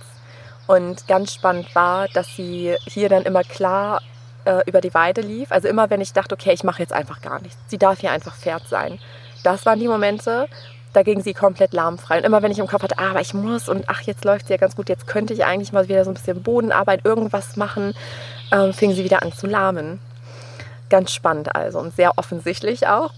[0.68, 4.02] Und ganz spannend war, dass sie hier dann immer klar
[4.46, 5.52] äh, über die Weide lief.
[5.52, 7.58] Also immer, wenn ich dachte, okay, ich mache jetzt einfach gar nichts.
[7.68, 9.00] Sie darf hier einfach Pferd sein.
[9.44, 10.48] Das waren die Momente,
[10.94, 12.18] da ging sie komplett lahmfrei.
[12.18, 14.48] Und immer wenn ich im Kopf hatte, ah, aber ich muss und ach, jetzt läuft
[14.48, 17.56] sie ja ganz gut, jetzt könnte ich eigentlich mal wieder so ein bisschen Bodenarbeit, irgendwas
[17.56, 17.94] machen,
[18.52, 20.00] ähm, fing sie wieder an zu lahmen.
[20.90, 23.12] Ganz spannend also und sehr offensichtlich auch.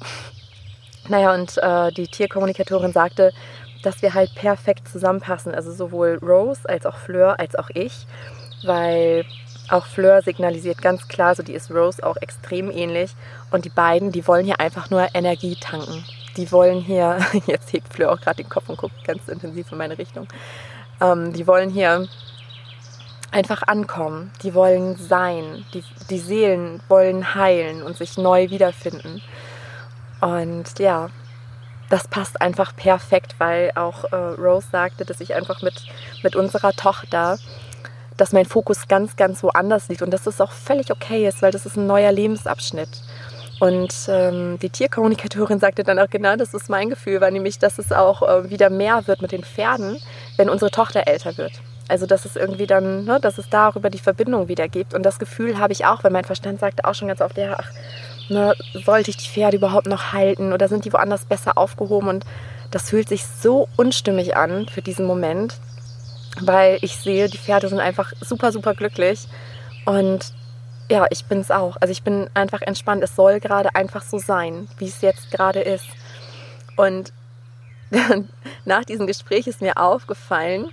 [1.08, 3.32] Naja, und äh, die Tierkommunikatorin sagte,
[3.82, 8.06] dass wir halt perfekt zusammenpassen, also sowohl Rose als auch Fleur als auch ich,
[8.64, 9.26] weil
[9.72, 13.16] auch Fleur signalisiert ganz klar, so die ist Rose auch extrem ähnlich.
[13.52, 16.06] Und die beiden, die wollen hier einfach nur Energie tanken.
[16.38, 19.78] Die wollen hier, jetzt hebt Fleur auch gerade den Kopf und guckt ganz intensiv in
[19.78, 20.28] meine Richtung,
[21.02, 22.08] ähm, die wollen hier
[23.32, 29.22] einfach ankommen, die wollen sein, die, die Seelen wollen heilen und sich neu wiederfinden.
[30.20, 31.10] Und ja,
[31.90, 35.86] das passt einfach perfekt, weil auch äh, Rose sagte, dass ich einfach mit,
[36.24, 37.38] mit unserer Tochter,
[38.18, 41.52] dass mein Fokus ganz, ganz woanders liegt und dass das auch völlig okay ist, weil
[41.52, 42.90] das ist ein neuer Lebensabschnitt.
[43.60, 47.78] Und ähm, die Tierkommunikatorin sagte dann auch genau, das ist mein Gefühl, war nämlich, dass
[47.78, 49.98] es auch äh, wieder mehr wird mit den Pferden,
[50.36, 51.62] wenn unsere Tochter älter wird.
[51.88, 54.96] Also dass es irgendwie dann, ne, dass es darüber die Verbindung wieder gibt.
[54.96, 57.56] Und das Gefühl habe ich auch, weil mein Verstand sagte auch schon ganz oft, ja,
[57.60, 57.70] ach,
[58.30, 62.08] ne, sollte ich die Pferde überhaupt noch halten oder sind die woanders besser aufgehoben?
[62.08, 62.26] Und
[62.72, 65.60] das fühlt sich so unstimmig an für diesen Moment,
[66.40, 69.28] weil ich sehe, die Pferde sind einfach super, super glücklich.
[69.86, 70.34] Und
[70.90, 71.78] ja, ich bin es auch.
[71.80, 73.04] Also ich bin einfach entspannt.
[73.04, 75.88] Es soll gerade einfach so sein, wie es jetzt gerade ist.
[76.76, 77.14] Und
[78.66, 80.70] nach diesem Gespräch ist mir aufgefallen,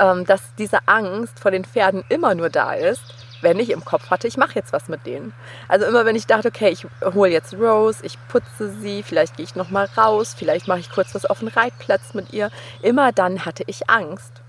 [0.00, 3.02] ähm, dass diese Angst vor den Pferden immer nur da ist,
[3.40, 5.32] wenn ich im Kopf hatte, ich mache jetzt was mit denen.
[5.68, 9.44] Also immer wenn ich dachte, okay, ich hole jetzt Rose, ich putze sie, vielleicht gehe
[9.44, 12.50] ich noch mal raus, vielleicht mache ich kurz was auf den Reitplatz mit ihr,
[12.82, 14.42] immer dann hatte ich Angst.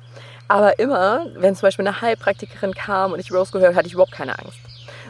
[0.49, 4.11] Aber immer, wenn zum Beispiel eine Heilpraktikerin kam und ich Rose gehört, hatte ich überhaupt
[4.11, 4.57] keine Angst.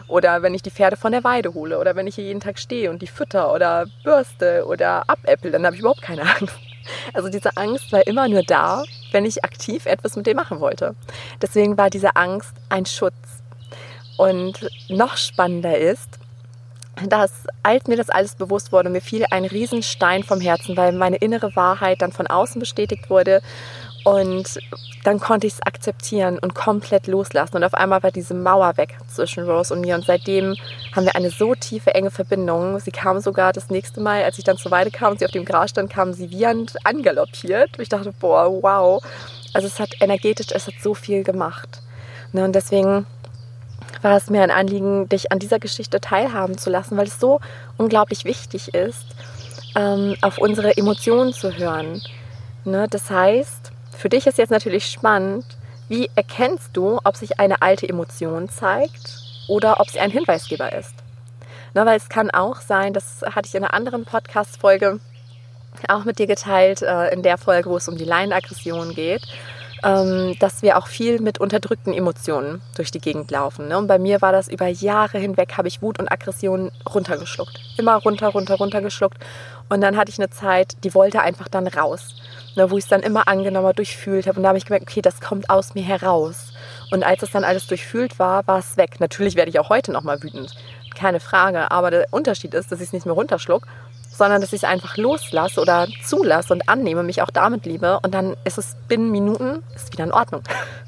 [0.09, 2.59] Oder wenn ich die Pferde von der Weide hole oder wenn ich hier jeden Tag
[2.59, 6.55] stehe und die fütter oder bürste oder abäppel, dann habe ich überhaupt keine Angst.
[7.13, 10.93] Also diese Angst war immer nur da, wenn ich aktiv etwas mit dem machen wollte.
[11.41, 13.13] Deswegen war diese Angst ein Schutz.
[14.17, 16.19] Und noch spannender ist,
[17.07, 17.31] dass
[17.63, 21.55] als mir das alles bewusst wurde, mir fiel ein Riesenstein vom Herzen, weil meine innere
[21.55, 23.41] Wahrheit dann von außen bestätigt wurde
[24.03, 24.59] und
[25.03, 27.55] dann konnte ich es akzeptieren und komplett loslassen.
[27.57, 29.95] Und auf einmal war diese Mauer weg zwischen Rose und mir.
[29.95, 30.55] Und seitdem
[30.93, 32.79] haben wir eine so tiefe, enge Verbindung.
[32.79, 35.31] Sie kam sogar das nächste Mal, als ich dann zur Weide kam und sie auf
[35.31, 37.77] dem Gras stand, kam sie wiehernd angaloppiert.
[37.77, 39.01] Und ich dachte, boah, wow.
[39.53, 41.81] Also es hat energetisch, es hat so viel gemacht.
[42.31, 43.05] Ne, und deswegen
[44.01, 47.39] war es mir ein Anliegen, dich an dieser Geschichte teilhaben zu lassen, weil es so
[47.77, 49.05] unglaublich wichtig ist,
[49.75, 52.01] ähm, auf unsere Emotionen zu hören.
[52.65, 55.45] Ne, das heißt, für dich ist jetzt natürlich spannend,
[55.89, 59.17] wie erkennst du, ob sich eine alte Emotion zeigt
[59.49, 60.93] oder ob sie ein Hinweisgeber ist.
[61.73, 65.01] Na, weil es kann auch sein, das hatte ich in einer anderen Podcast-Folge
[65.89, 69.27] auch mit dir geteilt, äh, in der Folge, wo es um die Laienaggression geht,
[69.83, 73.67] ähm, dass wir auch viel mit unterdrückten Emotionen durch die Gegend laufen.
[73.67, 73.77] Ne?
[73.77, 77.59] Und bei mir war das über Jahre hinweg, habe ich Wut und Aggression runtergeschluckt.
[77.77, 79.17] Immer runter, runter, runtergeschluckt.
[79.69, 82.15] Und dann hatte ich eine Zeit, die wollte einfach dann raus.
[82.55, 82.69] Ne?
[82.71, 84.37] Wo ich es dann immer angenommen, durchfühlt habe.
[84.37, 86.53] Und da habe ich gemerkt, okay, das kommt aus mir heraus.
[86.91, 88.99] Und als es dann alles durchfühlt war, war es weg.
[88.99, 90.55] Natürlich werde ich auch heute noch mal wütend.
[90.95, 91.71] Keine Frage.
[91.71, 93.67] Aber der Unterschied ist, dass ich es nicht mehr runterschluck,
[94.19, 98.13] sondern dass ich es einfach loslasse oder zulasse und annehme, mich auch damit liebe und
[98.13, 100.43] dann ist es binnen Minuten ist wieder in Ordnung.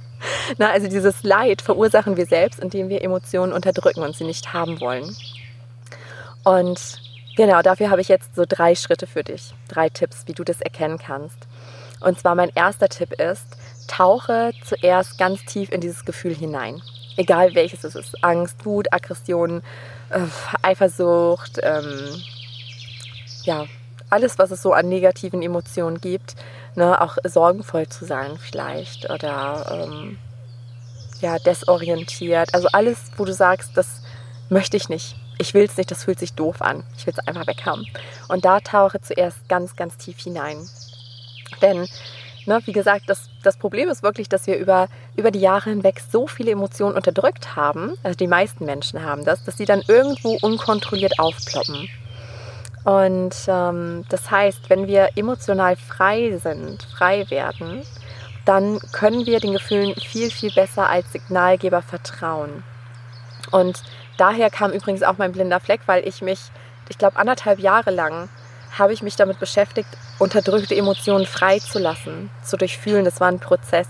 [0.57, 4.81] Na, also dieses Leid verursachen wir selbst, indem wir Emotionen unterdrücken und sie nicht haben
[4.81, 5.15] wollen.
[6.43, 6.99] Und
[7.35, 10.61] genau dafür habe ich jetzt so drei Schritte für dich, drei Tipps, wie du das
[10.61, 11.47] erkennen kannst.
[12.01, 13.45] Und zwar mein erster Tipp ist,
[13.87, 16.81] tauche zuerst ganz tief in dieses Gefühl hinein.
[17.17, 18.23] Egal welches es ist.
[18.23, 19.61] Angst, Wut, Aggression,
[20.09, 20.19] äh,
[20.61, 22.21] Eifersucht, ähm,
[23.43, 23.65] ja,
[24.09, 26.35] alles, was es so an negativen Emotionen gibt,
[26.75, 30.17] ne, auch sorgenvoll zu sein vielleicht oder ähm,
[31.21, 32.53] ja, desorientiert.
[32.53, 34.01] Also alles, wo du sagst, das
[34.49, 35.15] möchte ich nicht.
[35.41, 36.83] Ich will es nicht, das fühlt sich doof an.
[36.95, 37.87] Ich will es einfach weghaben.
[38.27, 40.57] Und da tauche zuerst ganz, ganz tief hinein.
[41.63, 41.87] Denn,
[42.45, 45.99] ne, wie gesagt, das, das Problem ist wirklich, dass wir über, über die Jahre hinweg
[45.99, 50.37] so viele Emotionen unterdrückt haben, also die meisten Menschen haben das, dass sie dann irgendwo
[50.43, 51.89] unkontrolliert aufploppen.
[52.83, 57.81] Und ähm, das heißt, wenn wir emotional frei sind, frei werden,
[58.45, 62.63] dann können wir den Gefühlen viel, viel besser als Signalgeber vertrauen.
[63.51, 63.81] Und
[64.21, 66.39] daher kam übrigens auch mein blinder Fleck, weil ich mich,
[66.89, 68.29] ich glaube, anderthalb Jahre lang
[68.77, 73.03] habe ich mich damit beschäftigt, unterdrückte Emotionen freizulassen, zu durchfühlen.
[73.03, 73.87] Das war ein Prozess,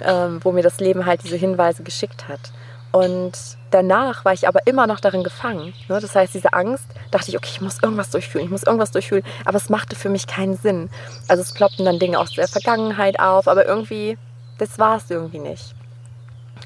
[0.00, 2.52] ähm, wo mir das Leben halt diese Hinweise geschickt hat.
[2.92, 3.32] Und
[3.70, 5.72] danach war ich aber immer noch darin gefangen.
[5.88, 5.98] Ne?
[5.98, 9.24] Das heißt, diese Angst, dachte ich, okay, ich muss irgendwas durchfühlen, ich muss irgendwas durchfühlen,
[9.46, 10.90] aber es machte für mich keinen Sinn.
[11.26, 14.18] Also es ploppten dann Dinge aus der Vergangenheit auf, aber irgendwie,
[14.58, 15.74] das war es irgendwie nicht.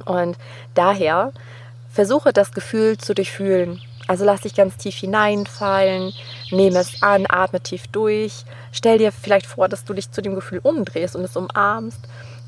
[0.04, 0.36] Und
[0.74, 1.32] daher
[1.92, 3.80] versuche das Gefühl zu durchfühlen.
[4.08, 6.12] Also lass dich ganz tief hineinfallen,
[6.50, 8.44] nehme es an, atme tief durch.
[8.72, 12.00] Stell dir vielleicht vor, dass du dich zu dem Gefühl umdrehst und es umarmst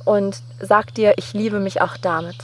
[0.05, 2.37] und sag dir, ich liebe mich auch damit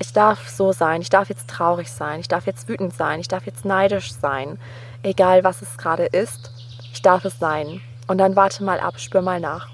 [0.00, 3.28] ich darf so sein, ich darf jetzt traurig sein, ich darf jetzt wütend sein, ich
[3.28, 4.58] darf jetzt neidisch sein,
[5.02, 6.50] egal was es gerade ist,
[6.92, 7.82] ich darf es sein.
[8.06, 9.68] Und dann warte mal ab, spür mal nach.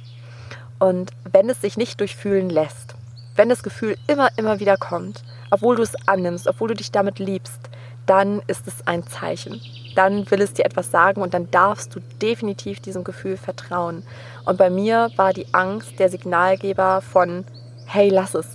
[0.78, 2.96] Und wenn es sich nicht durchfühlen lässt,
[3.36, 5.22] wenn das Gefühl immer, immer wieder kommt,
[5.56, 7.70] obwohl du es annimmst, obwohl du dich damit liebst,
[8.04, 9.60] dann ist es ein Zeichen.
[9.94, 14.02] Dann will es dir etwas sagen und dann darfst du definitiv diesem Gefühl vertrauen.
[14.44, 17.46] Und bei mir war die Angst der Signalgeber von,
[17.86, 18.46] hey, lass es,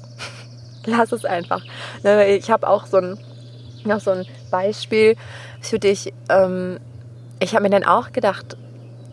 [0.85, 1.63] lass es einfach.
[2.03, 3.17] Ne, ich habe auch so ein,
[3.83, 5.15] noch so ein Beispiel
[5.59, 6.13] für dich.
[6.29, 6.79] Ähm,
[7.39, 8.55] ich habe mir dann auch gedacht,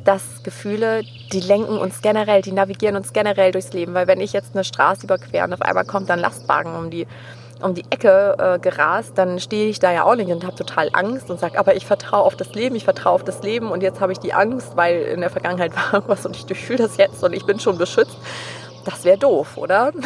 [0.04, 3.94] dass Gefühle, die lenken uns generell, die navigieren uns generell durchs Leben.
[3.94, 7.06] Weil wenn ich jetzt eine Straße überquere und auf einmal kommt dann Lastwagen um die,
[7.62, 10.90] um die Ecke äh, gerast, dann stehe ich da ja auch nicht und habe total
[10.92, 13.82] Angst und sage, aber ich vertraue auf das Leben, ich vertraue auf das Leben und
[13.82, 16.96] jetzt habe ich die Angst, weil in der Vergangenheit war irgendwas und ich durchfühle das
[16.96, 18.16] jetzt und ich bin schon beschützt.
[18.84, 19.92] Das wäre doof, oder?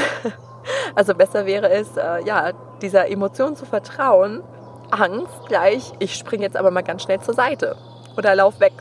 [0.94, 4.44] Also besser wäre es, äh, ja, dieser Emotion zu vertrauen.
[4.92, 7.76] Angst gleich, ich springe jetzt aber mal ganz schnell zur Seite
[8.16, 8.72] oder lauf weg.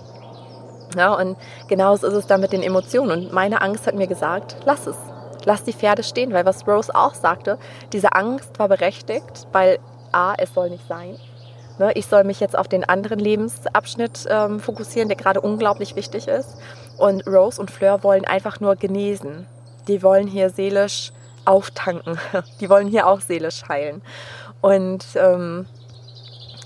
[0.96, 3.26] Ja, und genauso ist es dann mit den Emotionen.
[3.26, 4.98] Und meine Angst hat mir gesagt, lass es.
[5.46, 7.58] Lass die Pferde stehen, weil was Rose auch sagte,
[7.94, 9.80] diese Angst war berechtigt, weil
[10.12, 11.18] A, es soll nicht sein.
[11.80, 16.28] Ne, ich soll mich jetzt auf den anderen Lebensabschnitt ähm, fokussieren, der gerade unglaublich wichtig
[16.28, 16.58] ist.
[16.98, 19.48] Und Rose und Fleur wollen einfach nur genesen.
[19.88, 21.12] Die wollen hier seelisch
[21.46, 22.20] auftanken.
[22.60, 24.02] Die wollen hier auch seelisch heilen.
[24.62, 25.66] Und ähm,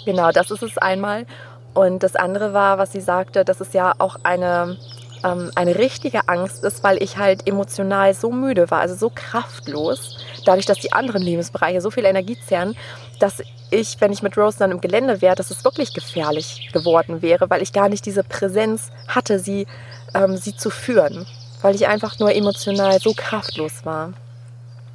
[0.06, 1.26] genau, das ist es einmal.
[1.74, 4.78] Und das andere war, was sie sagte, dass es ja auch eine,
[5.26, 10.18] ähm, eine richtige Angst ist, weil ich halt emotional so müde war, also so kraftlos,
[10.46, 12.76] dadurch, dass die anderen Lebensbereiche so viel Energie zehren,
[13.20, 17.22] dass ich, wenn ich mit Rose dann im Gelände wäre, dass es wirklich gefährlich geworden
[17.22, 19.66] wäre, weil ich gar nicht diese Präsenz hatte, sie,
[20.14, 21.26] ähm, sie zu führen,
[21.62, 24.14] weil ich einfach nur emotional so kraftlos war.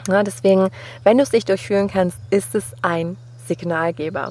[0.08, 0.70] Ja, deswegen,
[1.02, 3.16] wenn du es nicht durchführen kannst, ist es ein
[3.46, 4.30] Signalgeber.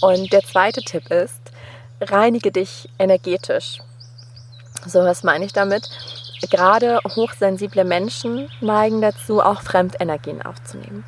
[0.00, 1.40] Und der zweite Tipp ist,
[2.00, 3.80] reinige dich energetisch.
[4.86, 5.88] So, was meine ich damit?
[6.50, 11.04] Gerade hochsensible Menschen neigen dazu, auch Fremdenergien aufzunehmen.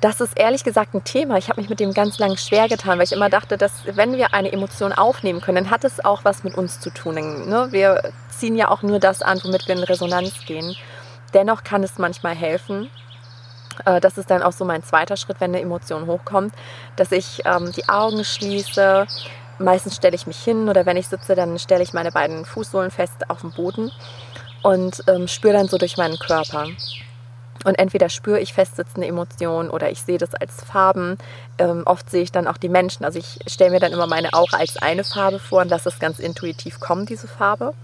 [0.00, 1.38] Das ist ehrlich gesagt ein Thema.
[1.38, 4.16] Ich habe mich mit dem ganz lang schwer getan, weil ich immer dachte, dass wenn
[4.16, 7.14] wir eine Emotion aufnehmen können, dann hat es auch was mit uns zu tun.
[7.14, 7.68] Ne?
[7.70, 10.76] Wir ziehen ja auch nur das an, womit wir in Resonanz gehen.
[11.34, 12.90] Dennoch kann es manchmal helfen,
[13.84, 16.54] Äh, das ist dann auch so mein zweiter Schritt, wenn eine Emotion hochkommt,
[16.96, 19.06] dass ich ähm, die Augen schließe.
[19.58, 22.90] Meistens stelle ich mich hin oder wenn ich sitze, dann stelle ich meine beiden Fußsohlen
[22.90, 23.90] fest auf dem Boden
[24.62, 26.66] und ähm, spüre dann so durch meinen Körper.
[27.64, 31.18] Und entweder spüre ich festsitzende Emotionen oder ich sehe das als Farben.
[31.58, 33.04] Ähm, oft sehe ich dann auch die Menschen.
[33.04, 35.98] Also ich stelle mir dann immer meine Aura als eine Farbe vor und lasse es
[35.98, 37.74] ganz intuitiv kommen, diese Farbe.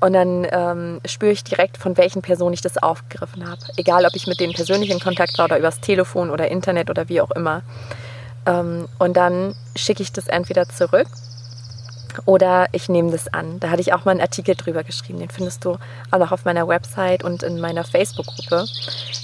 [0.00, 3.60] Und dann ähm, spüre ich direkt, von welchen Personen ich das aufgegriffen habe.
[3.76, 7.08] Egal, ob ich mit denen persönlich in Kontakt war oder übers Telefon oder Internet oder
[7.08, 7.62] wie auch immer.
[8.46, 11.08] Ähm, und dann schicke ich das entweder zurück
[12.26, 13.58] oder ich nehme das an.
[13.60, 15.18] Da hatte ich auch mal einen Artikel drüber geschrieben.
[15.18, 15.78] Den findest du
[16.10, 18.66] auch noch auf meiner Website und in meiner Facebook-Gruppe.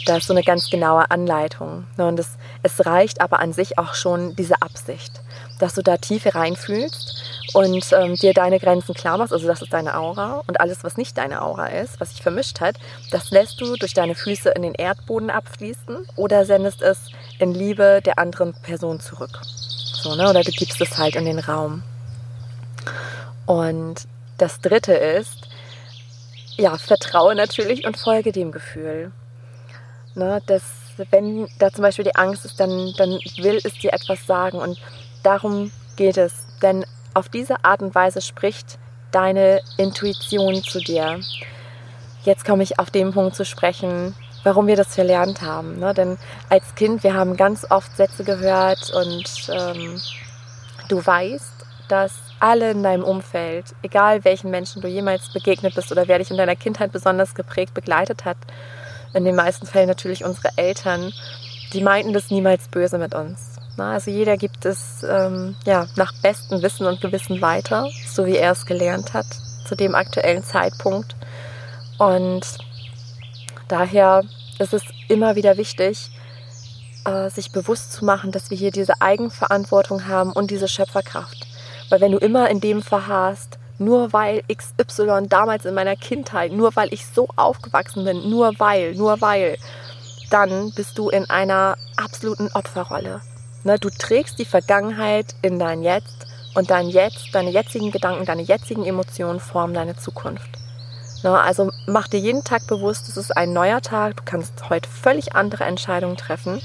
[0.06, 1.86] Da ist so eine ganz genaue Anleitung.
[1.96, 2.30] Und es,
[2.62, 5.20] es reicht aber an sich auch schon diese Absicht,
[5.58, 7.18] dass du da tiefer reinfühlst
[7.54, 10.96] und ähm, dir deine Grenzen klar machst, also das ist deine Aura und alles, was
[10.96, 12.76] nicht deine Aura ist, was sich vermischt hat,
[13.10, 18.00] das lässt du durch deine Füße in den Erdboden abfließen oder sendest es in Liebe
[18.04, 19.40] der anderen Person zurück.
[19.44, 20.28] So, ne?
[20.28, 21.82] Oder du gibst es halt in den Raum.
[23.46, 25.48] Und das dritte ist,
[26.56, 29.12] ja, vertraue natürlich und folge dem Gefühl.
[30.14, 30.62] Ne, dass,
[31.10, 34.80] wenn da zum Beispiel die Angst ist, dann, dann will es dir etwas sagen und
[35.22, 36.32] darum geht es.
[36.60, 38.78] Denn auf diese Art und Weise spricht
[39.12, 41.20] deine Intuition zu dir.
[42.24, 44.14] Jetzt komme ich auf den Punkt zu sprechen,
[44.48, 45.78] warum wir das verlernt haben.
[45.78, 45.92] Ne?
[45.92, 46.16] Denn
[46.48, 50.00] als Kind, wir haben ganz oft Sätze gehört und ähm,
[50.88, 51.52] du weißt,
[51.88, 56.30] dass alle in deinem Umfeld, egal welchen Menschen du jemals begegnet bist oder wer dich
[56.30, 58.38] in deiner Kindheit besonders geprägt begleitet hat,
[59.12, 61.12] in den meisten Fällen natürlich unsere Eltern,
[61.74, 63.56] die meinten das niemals böse mit uns.
[63.76, 68.52] Also jeder gibt es ähm, ja, nach bestem Wissen und Gewissen weiter, so wie er
[68.52, 69.26] es gelernt hat
[69.66, 71.14] zu dem aktuellen Zeitpunkt.
[71.98, 72.42] Und
[73.68, 74.24] daher
[74.58, 76.10] ist es immer wieder wichtig,
[77.04, 81.46] äh, sich bewusst zu machen, dass wir hier diese Eigenverantwortung haben und diese Schöpferkraft.
[81.88, 86.74] Weil wenn du immer in dem verharrst, nur weil XY damals in meiner Kindheit, nur
[86.76, 89.56] weil ich so aufgewachsen bin, nur weil, nur weil,
[90.30, 93.22] dann bist du in einer absoluten Opferrolle.
[93.64, 98.42] Ne, du trägst die Vergangenheit in dein Jetzt und dein Jetzt, deine jetzigen Gedanken, deine
[98.42, 100.50] jetzigen Emotionen formen deine Zukunft.
[101.24, 104.88] Ne, also mach dir jeden Tag bewusst, es ist ein neuer Tag, du kannst heute
[104.88, 106.62] völlig andere Entscheidungen treffen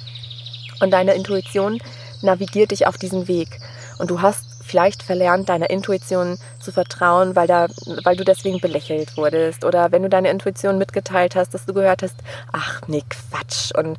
[0.80, 1.80] und deine Intuition
[2.22, 3.60] navigiert dich auf diesen Weg.
[3.98, 7.68] Und du hast vielleicht verlernt, deiner Intuition zu vertrauen, weil, da,
[8.04, 9.66] weil du deswegen belächelt wurdest.
[9.66, 12.16] Oder wenn du deine Intuition mitgeteilt hast, dass du gehört hast,
[12.52, 13.72] ach nee, Quatsch.
[13.76, 13.98] Und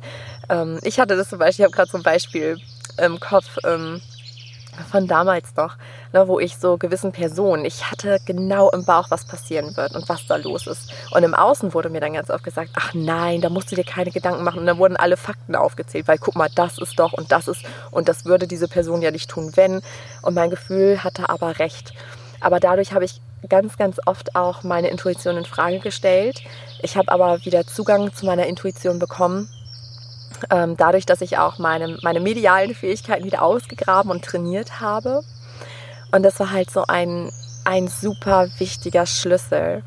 [0.49, 2.57] ähm, ich hatte das zum Beispiel, ich habe gerade so ein Beispiel
[2.97, 4.01] im Kopf ähm,
[4.83, 5.75] von damals noch,
[6.13, 10.07] ne, wo ich so gewissen Personen, ich hatte genau im Bauch, was passieren wird und
[10.09, 10.91] was da los ist.
[11.11, 13.83] Und im Außen wurde mir dann ganz oft gesagt, ach nein, da musst du dir
[13.83, 14.59] keine Gedanken machen.
[14.59, 17.63] Und dann wurden alle Fakten aufgezählt, weil guck mal, das ist doch und das ist
[17.91, 19.81] und das würde diese Person ja nicht tun, wenn.
[20.21, 21.93] Und mein Gefühl hatte aber recht.
[22.41, 26.41] Aber dadurch habe ich ganz, ganz oft auch meine Intuition in Frage gestellt.
[26.81, 29.49] Ich habe aber wieder Zugang zu meiner Intuition bekommen
[30.49, 35.21] ähm, dadurch, dass ich auch meine, meine medialen Fähigkeiten wieder ausgegraben und trainiert habe.
[36.11, 37.31] Und das war halt so ein,
[37.65, 39.83] ein super wichtiger Schlüssel.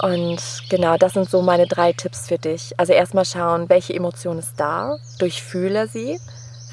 [0.00, 2.78] Und genau, das sind so meine drei Tipps für dich.
[2.78, 6.20] Also erstmal schauen, welche Emotion ist da, durchfühle sie,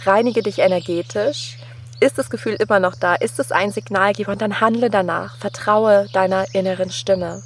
[0.04, 1.58] reinige dich energetisch.
[2.00, 3.16] Ist das Gefühl immer noch da?
[3.16, 4.34] Ist es ein Signalgeber?
[4.34, 5.38] Und dann handle danach.
[5.38, 7.42] Vertraue deiner inneren Stimme.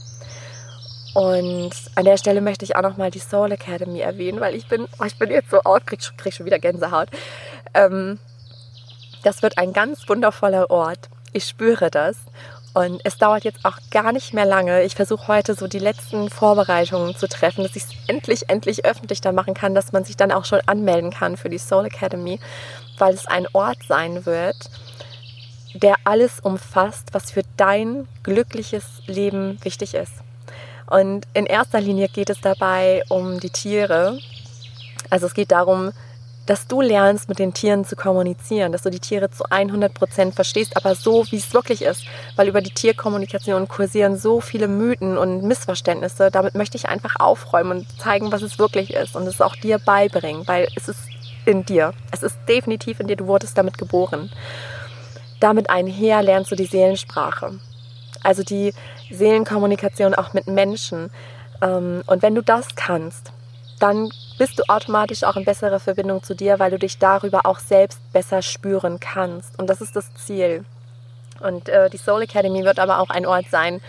[1.20, 4.88] Und an der Stelle möchte ich auch nochmal die Soul Academy erwähnen, weil ich bin,
[5.00, 7.10] oh, ich bin jetzt so auf, krieg, krieg schon wieder Gänsehaut.
[7.74, 8.20] Ähm,
[9.24, 11.10] das wird ein ganz wundervoller Ort.
[11.34, 12.16] Ich spüre das.
[12.74, 14.84] Und es dauert jetzt auch gar nicht mehr lange.
[14.84, 19.20] Ich versuche heute so die letzten Vorbereitungen zu treffen, dass ich es endlich, endlich öffentlich
[19.20, 22.40] da machen kann, dass man sich dann auch schon anmelden kann für die Soul Academy,
[22.98, 24.70] weil es ein Ort sein wird,
[25.74, 30.14] der alles umfasst, was für dein glückliches Leben wichtig ist.
[30.90, 34.20] Und in erster Linie geht es dabei um die Tiere.
[35.10, 35.92] Also es geht darum,
[36.50, 40.34] dass du lernst, mit den Tieren zu kommunizieren, dass du die Tiere zu 100 Prozent
[40.34, 42.06] verstehst, aber so, wie es wirklich ist.
[42.36, 46.32] Weil über die Tierkommunikation kursieren so viele Mythen und Missverständnisse.
[46.32, 49.78] Damit möchte ich einfach aufräumen und zeigen, was es wirklich ist und es auch dir
[49.78, 51.02] beibringen, weil es ist
[51.46, 51.94] in dir.
[52.12, 53.16] Es ist definitiv in dir.
[53.16, 54.32] Du wurdest damit geboren.
[55.40, 57.60] Damit einher lernst du die Seelensprache.
[58.24, 58.74] Also die
[59.10, 61.10] Seelenkommunikation auch mit Menschen.
[61.62, 63.32] Ähm, und wenn du das kannst,
[63.80, 67.60] dann bist du automatisch auch in besserer Verbindung zu dir, weil du dich darüber auch
[67.60, 69.58] selbst besser spüren kannst.
[69.58, 70.66] Und das ist das Ziel.
[71.40, 73.82] Und äh, die Soul Academy wird aber auch ein Ort sein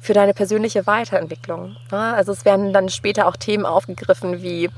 [0.00, 1.76] für deine persönliche Weiterentwicklung.
[1.90, 4.68] Also es werden dann später auch Themen aufgegriffen wie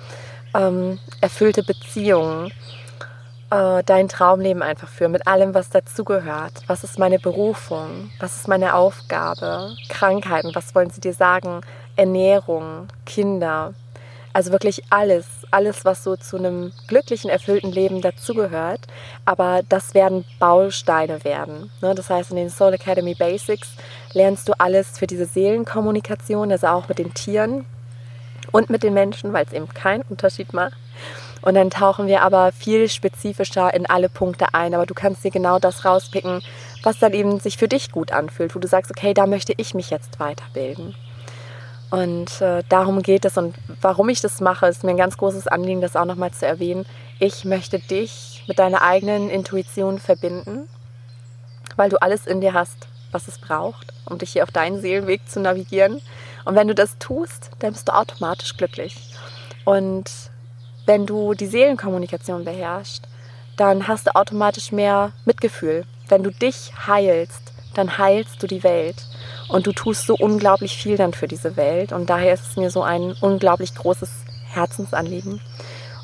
[0.55, 2.53] ähm, erfüllte Beziehungen,
[3.55, 6.53] äh, dein Traumleben einfach führen, mit allem, was dazugehört.
[6.67, 8.11] Was ist meine Berufung?
[8.19, 9.77] Was ist meine Aufgabe?
[9.89, 11.61] Krankheiten, was wollen sie dir sagen?
[11.97, 13.75] Ernährung, Kinder.
[14.33, 18.81] Also wirklich alles, alles, was so zu einem glücklichen, erfüllten Leben dazugehört.
[19.25, 21.71] Aber das werden Bausteine werden.
[21.81, 21.95] Ne?
[21.95, 23.77] Das heißt, in den Soul Academy Basics
[24.13, 27.67] lernst du alles für diese Seelenkommunikation, also auch mit den Tieren
[28.51, 30.75] und mit den Menschen, weil es eben keinen Unterschied macht.
[31.45, 34.75] Und dann tauchen wir aber viel spezifischer in alle Punkte ein.
[34.75, 36.41] Aber du kannst dir genau das rauspicken,
[36.83, 39.75] was dann eben sich für dich gut anfühlt, wo du sagst, okay, da möchte ich
[39.75, 40.95] mich jetzt weiterbilden.
[41.91, 43.37] Und äh, darum geht es.
[43.37, 46.47] Und warum ich das mache, ist mir ein ganz großes Anliegen, das auch nochmal zu
[46.47, 46.87] erwähnen.
[47.19, 50.67] Ich möchte dich mit deiner eigenen Intuition verbinden,
[51.77, 55.29] weil du alles in dir hast, was es braucht, um dich hier auf deinen Seelenweg
[55.29, 56.01] zu navigieren.
[56.47, 58.97] Und wenn du das tust, dann bist du automatisch glücklich.
[59.67, 60.11] Und
[60.87, 63.07] wenn du die Seelenkommunikation beherrschst,
[63.57, 65.85] dann hast du automatisch mehr Mitgefühl.
[66.09, 68.97] Wenn du dich heilst, dann heilst du die Welt.
[69.49, 71.93] Und du tust so unglaublich viel dann für diese Welt.
[71.93, 74.11] Und daher ist es mir so ein unglaublich großes
[74.47, 75.41] Herzensanliegen.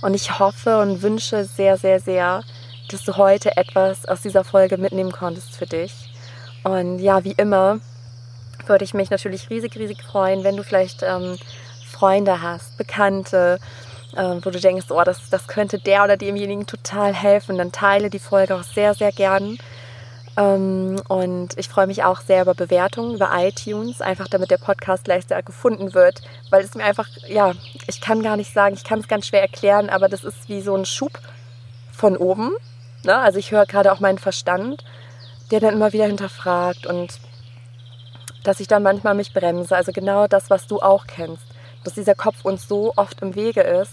[0.02, 2.42] Und ich hoffe und wünsche sehr, sehr, sehr,
[2.90, 5.92] dass du heute etwas aus dieser Folge mitnehmen konntest für dich.
[6.64, 7.80] Und ja, wie immer
[8.66, 11.38] würde ich mich natürlich riesig, riesig freuen, wenn du vielleicht ähm,
[11.86, 13.58] Freunde hast, Bekannte,
[14.12, 18.18] wo du denkst, oh, das, das könnte der oder demjenigen total helfen, dann teile die
[18.18, 19.58] Folge auch sehr, sehr gern.
[20.36, 25.06] Ähm, und ich freue mich auch sehr über Bewertungen über iTunes, einfach damit der Podcast
[25.06, 27.52] leichter gefunden wird, weil es mir einfach, ja,
[27.86, 30.60] ich kann gar nicht sagen, ich kann es ganz schwer erklären, aber das ist wie
[30.60, 31.12] so ein Schub
[31.92, 32.52] von oben.
[33.04, 33.16] Ne?
[33.16, 34.84] Also ich höre gerade auch meinen Verstand,
[35.50, 37.18] der dann immer wieder hinterfragt und
[38.44, 39.76] dass ich dann manchmal mich bremse.
[39.76, 41.49] Also genau das, was du auch kennst
[41.84, 43.92] dass dieser Kopf uns so oft im Wege ist.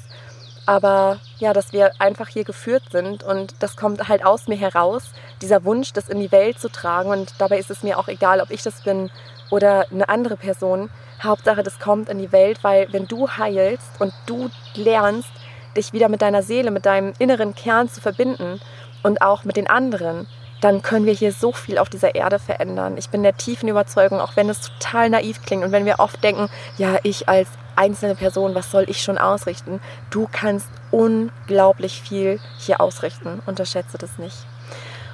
[0.66, 5.12] Aber ja, dass wir einfach hier geführt sind und das kommt halt aus mir heraus,
[5.42, 7.10] dieser Wunsch, das in die Welt zu tragen.
[7.10, 9.10] Und dabei ist es mir auch egal, ob ich das bin
[9.50, 10.90] oder eine andere Person.
[11.24, 15.32] Hauptsache, das kommt in die Welt, weil wenn du heilst und du lernst,
[15.78, 18.60] dich wieder mit deiner Seele, mit deinem inneren Kern zu verbinden
[19.04, 20.28] und auch mit den anderen,
[20.62, 22.98] dann können wir hier so viel auf dieser Erde verändern.
[22.98, 26.24] Ich bin der tiefen Überzeugung, auch wenn es total naiv klingt und wenn wir oft
[26.24, 29.80] denken, ja, ich als einzelne Person, was soll ich schon ausrichten?
[30.10, 33.42] Du kannst unglaublich viel hier ausrichten.
[33.46, 34.38] Unterschätze das nicht.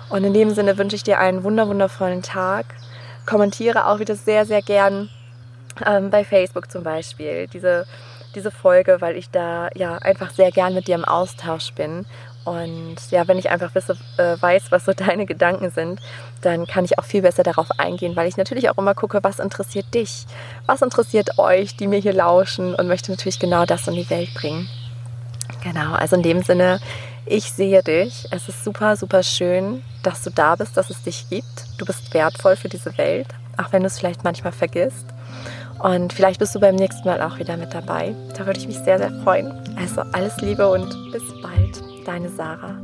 [0.09, 2.65] Und in dem Sinne wünsche ich dir einen wunderwundervollen Tag.
[3.25, 5.09] Kommentiere auch wieder sehr, sehr gern
[5.85, 7.85] ähm, bei Facebook zum Beispiel diese,
[8.35, 12.05] diese Folge, weil ich da ja einfach sehr gern mit dir im Austausch bin
[12.45, 15.99] und ja, wenn ich einfach wisse, äh, weiß, was so deine Gedanken sind,
[16.41, 19.39] dann kann ich auch viel besser darauf eingehen, weil ich natürlich auch immer gucke, was
[19.39, 20.25] interessiert dich,
[20.65, 24.33] was interessiert euch, die mir hier lauschen und möchte natürlich genau das in die Welt
[24.33, 24.67] bringen.
[25.63, 26.79] Genau, also in dem Sinne,
[27.25, 28.27] ich sehe dich.
[28.31, 31.65] Es ist super, super schön, dass du da bist, dass es dich gibt.
[31.77, 33.27] Du bist wertvoll für diese Welt,
[33.57, 35.05] auch wenn du es vielleicht manchmal vergisst.
[35.79, 38.15] Und vielleicht bist du beim nächsten Mal auch wieder mit dabei.
[38.37, 39.51] Da würde ich mich sehr, sehr freuen.
[39.77, 41.92] Also alles Liebe und bis bald.
[42.05, 42.81] Deine Sarah.